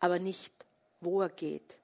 aber 0.00 0.18
nicht, 0.18 0.52
wo 1.00 1.20
er 1.20 1.28
geht. 1.28 1.76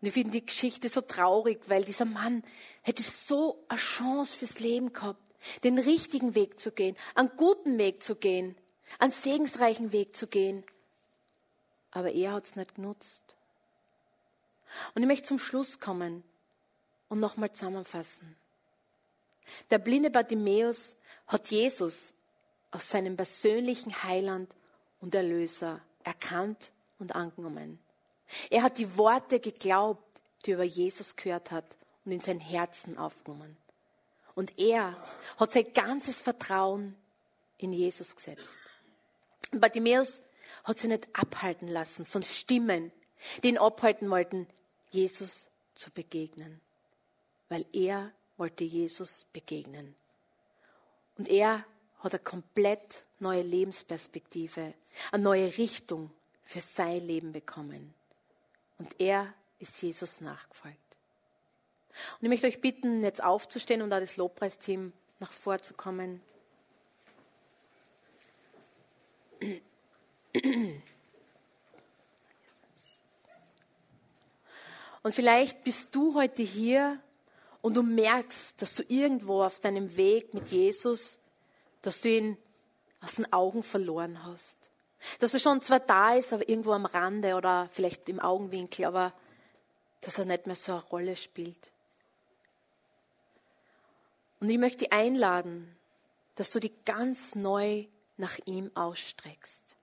Und 0.00 0.08
ich 0.08 0.14
finde 0.14 0.30
die 0.30 0.46
Geschichte 0.46 0.88
so 0.88 1.02
traurig, 1.02 1.60
weil 1.66 1.84
dieser 1.84 2.06
Mann 2.06 2.42
hätte 2.82 3.02
so 3.02 3.64
eine 3.68 3.78
Chance 3.78 4.36
fürs 4.36 4.58
Leben 4.58 4.92
gehabt, 4.92 5.20
den 5.64 5.78
richtigen 5.78 6.34
Weg 6.34 6.58
zu 6.58 6.72
gehen, 6.72 6.96
einen 7.14 7.30
guten 7.36 7.76
Weg 7.78 8.02
zu 8.02 8.16
gehen, 8.16 8.56
einen 8.98 9.12
segensreichen 9.12 9.92
Weg 9.92 10.16
zu 10.16 10.26
gehen. 10.26 10.64
Aber 11.90 12.12
er 12.12 12.32
hat 12.32 12.46
es 12.46 12.56
nicht 12.56 12.76
genutzt. 12.76 13.36
Und 14.94 15.02
ich 15.02 15.08
möchte 15.08 15.28
zum 15.28 15.38
Schluss 15.38 15.80
kommen. 15.80 16.24
und 17.10 17.18
nochmal 17.18 17.52
zusammenfassen. 17.52 18.36
Der 19.70 19.78
blinde 19.78 20.10
Bartimäus 20.10 20.94
hat 21.26 21.50
Jesus 21.50 22.14
als 22.70 22.88
seinen 22.88 23.16
persönlichen 23.16 24.02
Heiland 24.04 24.48
und 25.00 25.14
Erlöser 25.14 25.80
erkannt 26.04 26.70
und 27.00 27.14
angenommen. 27.14 27.80
Er 28.50 28.62
hat 28.62 28.78
die 28.78 28.96
Worte 28.96 29.40
geglaubt, 29.40 30.02
die 30.44 30.52
er 30.52 30.56
über 30.56 30.64
Jesus 30.64 31.16
gehört 31.16 31.50
hat 31.50 31.76
und 32.04 32.12
in 32.12 32.20
sein 32.20 32.40
Herzen 32.40 32.98
aufgenommen. 32.98 33.56
Und 34.34 34.58
er 34.58 34.96
hat 35.38 35.50
sein 35.52 35.72
ganzes 35.72 36.20
Vertrauen 36.20 36.96
in 37.58 37.72
Jesus 37.72 38.14
gesetzt. 38.14 38.48
Bartimäus 39.52 40.22
hat 40.64 40.78
sich 40.78 40.88
nicht 40.88 41.08
abhalten 41.12 41.68
lassen 41.68 42.06
von 42.06 42.22
Stimmen, 42.22 42.92
die 43.42 43.48
ihn 43.48 43.58
abhalten 43.58 44.08
wollten, 44.10 44.46
Jesus 44.90 45.50
zu 45.74 45.90
begegnen. 45.90 46.60
Weil 47.48 47.66
er 47.72 48.12
wollte 48.36 48.64
Jesus 48.64 49.26
begegnen. 49.32 49.94
Und 51.18 51.28
er 51.28 51.64
hat 51.98 52.14
eine 52.14 52.22
komplett 52.22 53.04
neue 53.18 53.42
Lebensperspektive, 53.42 54.74
eine 55.12 55.22
neue 55.22 55.58
Richtung 55.58 56.10
für 56.42 56.60
sein 56.60 57.06
Leben 57.06 57.32
bekommen. 57.32 57.94
Und 58.80 58.98
er 58.98 59.32
ist 59.58 59.80
Jesus 59.82 60.22
nachgefolgt. 60.22 60.78
Und 62.18 62.22
ich 62.22 62.28
möchte 62.30 62.46
euch 62.46 62.62
bitten, 62.62 63.04
jetzt 63.04 63.22
aufzustehen 63.22 63.82
und 63.82 63.90
da 63.90 64.00
das 64.00 64.16
Lobpreisteam 64.16 64.94
nach 65.18 65.32
vorzukommen. 65.32 66.22
Und 75.02 75.14
vielleicht 75.14 75.62
bist 75.62 75.94
du 75.94 76.14
heute 76.14 76.42
hier 76.42 76.98
und 77.60 77.74
du 77.74 77.82
merkst, 77.82 78.62
dass 78.62 78.74
du 78.74 78.82
irgendwo 78.88 79.42
auf 79.42 79.60
deinem 79.60 79.94
Weg 79.98 80.32
mit 80.32 80.48
Jesus, 80.48 81.18
dass 81.82 82.00
du 82.00 82.08
ihn 82.08 82.38
aus 83.02 83.16
den 83.16 83.30
Augen 83.30 83.62
verloren 83.62 84.24
hast. 84.24 84.59
Dass 85.18 85.34
er 85.34 85.40
schon 85.40 85.62
zwar 85.62 85.80
da 85.80 86.14
ist, 86.14 86.32
aber 86.32 86.48
irgendwo 86.48 86.72
am 86.72 86.86
Rande 86.86 87.34
oder 87.34 87.68
vielleicht 87.72 88.08
im 88.08 88.20
Augenwinkel, 88.20 88.84
aber 88.84 89.12
dass 90.00 90.18
er 90.18 90.24
nicht 90.24 90.46
mehr 90.46 90.56
so 90.56 90.72
eine 90.72 90.82
Rolle 90.82 91.16
spielt. 91.16 91.72
Und 94.40 94.48
ich 94.48 94.58
möchte 94.58 94.78
dich 94.78 94.92
einladen, 94.92 95.76
dass 96.34 96.50
du 96.50 96.60
dich 96.60 96.72
ganz 96.84 97.34
neu 97.34 97.86
nach 98.16 98.38
ihm 98.46 98.70
ausstreckst. 98.74 99.76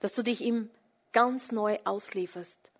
Dass 0.00 0.12
du 0.12 0.22
dich 0.22 0.40
ihm 0.40 0.70
ganz 1.12 1.50
neu 1.50 1.78
auslieferst 1.84 2.70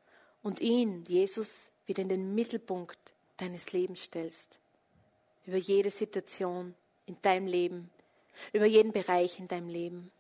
und 0.43 0.61
ihn, 0.61 1.05
Jesus, 1.09 1.71
wieder 1.87 2.03
in 2.03 2.09
den 2.09 2.35
Mittelpunkt 2.35 3.15
deines 3.39 3.73
Lebens 3.73 4.03
stellst. 4.03 4.61
Über 5.47 5.57
jede 5.57 5.91
Situation 5.91 6.75
in 7.07 7.17
deinem 7.23 7.47
Leben, 7.47 7.91
über 8.53 8.67
jeden 8.67 8.93
Bereich 8.93 9.39
in 9.39 9.49
deinem 9.49 9.69
Leben. 9.69 10.13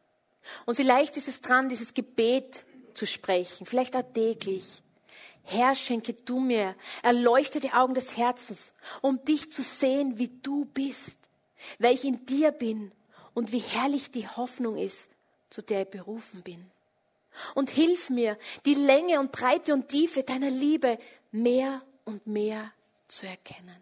Und 0.64 0.76
vielleicht 0.76 1.16
ist 1.16 1.28
es 1.28 1.40
dran, 1.40 1.68
dieses 1.68 1.94
Gebet 1.94 2.64
zu 2.94 3.06
sprechen, 3.06 3.66
vielleicht 3.66 3.96
auch 3.96 4.04
täglich. 4.14 4.82
Herr, 5.42 5.74
schenke 5.76 6.12
du 6.12 6.40
mir 6.40 6.74
erleuchtete 7.02 7.72
Augen 7.74 7.94
des 7.94 8.16
Herzens, 8.16 8.72
um 9.00 9.22
dich 9.22 9.52
zu 9.52 9.62
sehen, 9.62 10.18
wie 10.18 10.30
du 10.42 10.64
bist, 10.64 11.18
wer 11.78 11.92
ich 11.92 12.04
in 12.04 12.26
dir 12.26 12.50
bin 12.50 12.90
und 13.32 13.52
wie 13.52 13.60
herrlich 13.60 14.10
die 14.10 14.26
Hoffnung 14.26 14.76
ist, 14.76 15.08
zu 15.50 15.62
der 15.62 15.82
ich 15.82 15.88
berufen 15.88 16.42
bin. 16.42 16.68
Und 17.54 17.70
hilf 17.70 18.10
mir, 18.10 18.38
die 18.64 18.74
Länge 18.74 19.20
und 19.20 19.30
Breite 19.30 19.72
und 19.72 19.88
Tiefe 19.88 20.22
deiner 20.22 20.50
Liebe 20.50 20.98
mehr 21.30 21.82
und 22.04 22.26
mehr 22.26 22.72
zu 23.06 23.26
erkennen. 23.26 23.76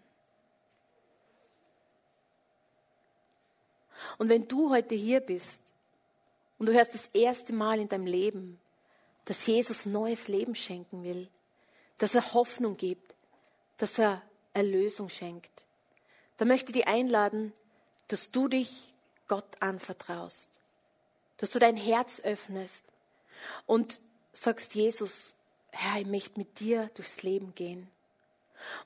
Und 4.19 4.29
wenn 4.29 4.47
du 4.49 4.71
heute 4.71 4.95
hier 4.95 5.21
bist 5.21 5.64
und 6.65 6.69
du 6.71 6.79
hörst 6.79 6.95
das 6.95 7.11
erste 7.13 7.53
Mal 7.53 7.79
in 7.79 7.91
deinem 7.91 8.07
Leben, 8.07 8.59
dass 9.27 9.45
Jesus 9.45 9.85
neues 9.85 10.29
Leben 10.29 10.55
schenken 10.55 11.05
will, 11.05 11.29
dass 11.99 12.15
er 12.15 12.33
Hoffnung 12.33 12.79
gibt, 12.79 13.15
dass 13.77 13.99
er 13.99 14.23
Erlösung 14.55 15.11
schenkt, 15.11 15.67
dann 16.39 16.49
möchte 16.49 16.71
ich 16.71 16.79
dich 16.79 16.89
einladen, 16.89 17.53
dass 18.09 18.31
du 18.31 18.49
dich 18.49 18.95
Gott 19.29 19.45
anvertraust, 19.61 20.49
dass 21.37 21.51
du 21.51 21.59
dein 21.59 21.77
Herz 21.77 22.21
öffnest 22.21 22.83
und 23.67 24.01
sagst, 24.33 24.75
Jesus, 24.75 25.35
Herr, 25.71 26.01
ich 26.01 26.07
möchte 26.07 26.39
mit 26.39 26.61
dir 26.61 26.91
durchs 26.95 27.23
Leben 27.23 27.55
gehen. 27.55 27.91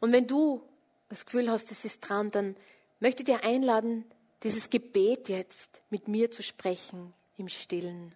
Und 0.00 0.10
wenn 0.10 0.26
du 0.26 0.68
das 1.10 1.24
Gefühl 1.26 1.48
hast, 1.48 1.70
es 1.70 1.84
ist 1.84 2.00
dran, 2.00 2.32
dann 2.32 2.56
möchte 2.98 3.22
ich 3.22 3.26
dir 3.26 3.44
einladen, 3.44 4.04
dieses 4.42 4.68
Gebet 4.68 5.28
jetzt 5.28 5.80
mit 5.90 6.08
mir 6.08 6.32
zu 6.32 6.42
sprechen 6.42 7.14
im 7.38 7.48
Stillen. 7.48 8.12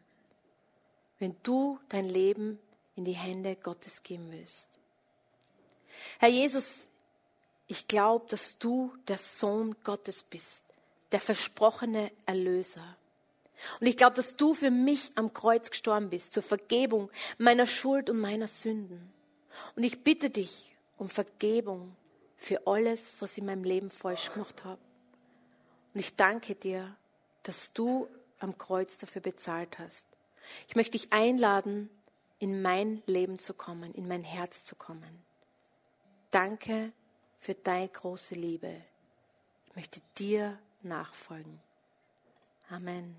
Wenn 1.18 1.35
du 1.42 1.78
dein 1.88 2.04
Leben 2.04 2.58
in 2.96 3.04
die 3.04 3.12
Hände 3.12 3.56
Gottes 3.56 4.02
geben 4.02 4.30
willst. 4.30 4.68
Herr 6.18 6.28
Jesus, 6.28 6.88
ich 7.66 7.88
glaube, 7.88 8.26
dass 8.28 8.58
du 8.58 8.92
der 9.08 9.18
Sohn 9.18 9.76
Gottes 9.82 10.22
bist, 10.22 10.62
der 11.11 11.20
versprochene 11.20 12.11
Erlöser. 12.26 12.96
Und 13.80 13.87
ich 13.87 13.96
glaube, 13.96 14.16
dass 14.16 14.37
du 14.37 14.54
für 14.54 14.70
mich 14.70 15.11
am 15.14 15.32
Kreuz 15.32 15.70
gestorben 15.70 16.11
bist, 16.11 16.32
zur 16.32 16.42
Vergebung 16.42 17.11
meiner 17.38 17.66
Schuld 17.66 18.11
und 18.11 18.18
meiner 18.18 18.48
Sünden. 18.48 19.12
Und 19.76 19.85
ich 19.85 20.02
bitte 20.02 20.30
dich 20.30 20.76
um 20.98 21.08
Vergebung 21.08 21.96
für 22.37 22.66
alles, 22.66 23.14
was 23.20 23.32
ich 23.32 23.38
in 23.38 23.46
meinem 23.46 23.64
Leben 23.64 23.90
falsch 23.90 24.32
gemacht 24.32 24.64
habe. 24.64 24.80
Und 25.94 26.00
ich 26.00 26.16
danke 26.16 26.54
dir, 26.54 26.96
dass 27.44 27.72
du 27.72 28.08
am 28.42 28.59
Kreuz 28.59 28.98
dafür 28.98 29.22
bezahlt 29.22 29.78
hast. 29.78 30.05
Ich 30.68 30.76
möchte 30.76 30.92
dich 30.92 31.12
einladen, 31.12 31.88
in 32.38 32.61
mein 32.61 33.02
Leben 33.07 33.38
zu 33.38 33.55
kommen, 33.55 33.94
in 33.94 34.09
mein 34.09 34.24
Herz 34.24 34.64
zu 34.64 34.74
kommen. 34.74 35.22
Danke 36.31 36.92
für 37.38 37.55
deine 37.55 37.88
große 37.88 38.35
Liebe. 38.35 38.83
Ich 39.66 39.76
möchte 39.76 40.00
dir 40.18 40.59
nachfolgen. 40.83 41.61
Amen. 42.68 43.16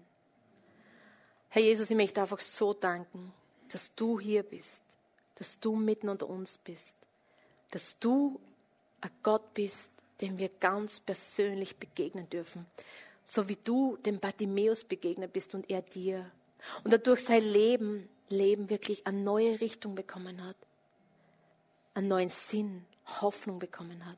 Herr 1.49 1.61
Jesus, 1.61 1.89
ich 1.89 1.95
möchte 1.95 2.21
einfach 2.21 2.39
so 2.39 2.73
danken, 2.73 3.31
dass 3.69 3.93
du 3.95 4.19
hier 4.19 4.43
bist, 4.43 4.81
dass 5.35 5.59
du 5.59 5.75
mitten 5.75 6.09
unter 6.09 6.27
uns 6.27 6.57
bist, 6.57 6.95
dass 7.71 7.97
du 7.99 8.39
ein 9.01 9.11
Gott 9.21 9.53
bist, 9.53 9.91
dem 10.21 10.37
wir 10.37 10.49
ganz 10.49 10.99
persönlich 10.99 11.77
begegnen 11.77 12.29
dürfen, 12.29 12.65
so 13.23 13.47
wie 13.49 13.57
du 13.63 13.97
dem 13.97 14.19
Bartimäus 14.19 14.83
begegnet 14.83 15.33
bist 15.33 15.55
und 15.55 15.69
er 15.69 15.81
dir. 15.81 16.29
Und 16.83 16.93
dadurch 16.93 17.23
sein 17.23 17.41
Leben, 17.41 18.09
Leben 18.29 18.69
wirklich 18.69 19.05
eine 19.05 19.21
neue 19.21 19.59
Richtung 19.61 19.95
bekommen 19.95 20.45
hat, 20.45 20.55
einen 21.93 22.07
neuen 22.07 22.29
Sinn, 22.29 22.85
Hoffnung 23.21 23.59
bekommen 23.59 24.05
hat. 24.05 24.17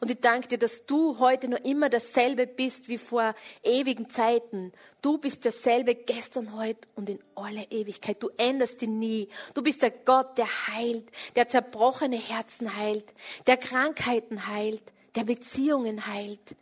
Und 0.00 0.10
ich 0.10 0.20
danke 0.20 0.48
dir, 0.48 0.58
dass 0.58 0.84
du 0.86 1.18
heute 1.18 1.48
noch 1.48 1.60
immer 1.60 1.88
dasselbe 1.88 2.46
bist 2.46 2.88
wie 2.88 2.98
vor 2.98 3.34
ewigen 3.62 4.08
Zeiten. 4.08 4.72
Du 5.02 5.18
bist 5.18 5.44
derselbe 5.44 5.94
gestern, 5.94 6.56
heute 6.56 6.88
und 6.96 7.08
in 7.08 7.20
alle 7.36 7.62
Ewigkeit. 7.70 8.20
Du 8.20 8.28
änderst 8.36 8.80
dich 8.80 8.88
nie. 8.88 9.28
Du 9.54 9.62
bist 9.62 9.82
der 9.82 9.92
Gott, 9.92 10.36
der 10.36 10.48
heilt, 10.68 11.08
der 11.36 11.48
zerbrochene 11.48 12.16
Herzen 12.16 12.76
heilt, 12.76 13.12
der 13.46 13.56
Krankheiten 13.56 14.48
heilt, 14.48 14.82
der 15.14 15.24
Beziehungen 15.24 16.06
heilt, 16.06 16.56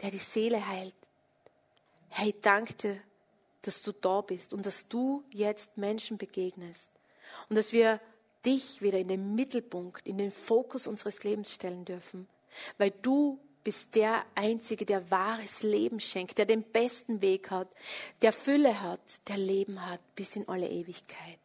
der 0.00 0.10
die 0.10 0.18
Seele 0.18 0.66
heilt. 0.66 0.94
Herr, 2.10 2.26
ich 2.26 2.40
danke 2.40 2.74
dir, 2.74 3.00
dass 3.62 3.82
du 3.82 3.92
da 3.92 4.20
bist 4.20 4.54
und 4.54 4.64
dass 4.64 4.86
du 4.88 5.24
jetzt 5.30 5.76
Menschen 5.76 6.16
begegnest 6.16 6.88
und 7.48 7.56
dass 7.56 7.72
wir 7.72 8.00
dich 8.44 8.80
wieder 8.80 8.98
in 8.98 9.08
den 9.08 9.34
Mittelpunkt, 9.34 10.06
in 10.06 10.18
den 10.18 10.30
Fokus 10.30 10.86
unseres 10.86 11.22
Lebens 11.24 11.52
stellen 11.52 11.84
dürfen, 11.84 12.28
weil 12.78 12.90
du 12.90 13.38
bist 13.64 13.94
der 13.94 14.24
Einzige, 14.34 14.86
der 14.86 15.10
wahres 15.10 15.62
Leben 15.62 16.00
schenkt, 16.00 16.38
der 16.38 16.46
den 16.46 16.62
besten 16.62 17.20
Weg 17.20 17.50
hat, 17.50 17.68
der 18.22 18.32
Fülle 18.32 18.80
hat, 18.80 19.28
der 19.28 19.36
Leben 19.36 19.84
hat 19.84 20.00
bis 20.14 20.36
in 20.36 20.48
alle 20.48 20.68
Ewigkeit. 20.68 21.40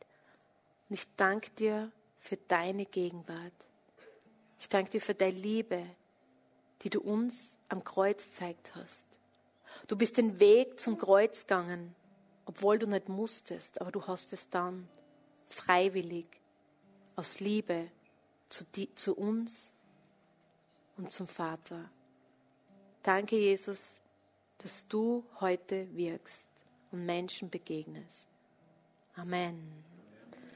Und 0.88 0.96
ich 0.96 1.06
danke 1.18 1.50
dir 1.52 1.92
für 2.20 2.38
deine 2.38 2.86
Gegenwart. 2.86 3.52
Ich 4.60 4.70
danke 4.70 4.92
dir 4.92 5.02
für 5.02 5.14
deine 5.16 5.36
Liebe, 5.36 5.84
die 6.84 6.90
du 6.90 7.02
uns 7.02 7.58
am 7.74 7.84
Kreuz 7.84 8.32
zeigt 8.32 8.76
hast. 8.76 9.04
Du 9.88 9.98
bist 9.98 10.18
den 10.18 10.40
Weg 10.40 10.80
zum 10.80 10.98
Kreuz 10.98 11.42
gegangen, 11.42 11.96
obwohl 12.46 12.80
du 12.80 12.88
nicht 12.88 13.10
musstest, 13.10 13.82
aber 13.82 13.92
du 13.92 14.06
hast 14.08 14.32
es 14.32 14.50
dann 14.50 14.88
freiwillig 15.50 16.26
aus 17.16 17.40
Liebe 17.40 17.90
zu, 18.50 18.64
die, 18.76 18.94
zu 18.96 19.16
uns 19.16 19.74
und 20.98 21.12
zum 21.12 21.28
Vater. 21.28 21.90
Danke, 23.02 23.38
Jesus, 23.38 24.00
dass 24.60 24.88
du 24.88 25.26
heute 25.40 25.88
wirkst 25.96 26.48
und 26.92 27.06
Menschen 27.06 27.50
begegnest. 27.50 28.28
Amen. 29.16 29.93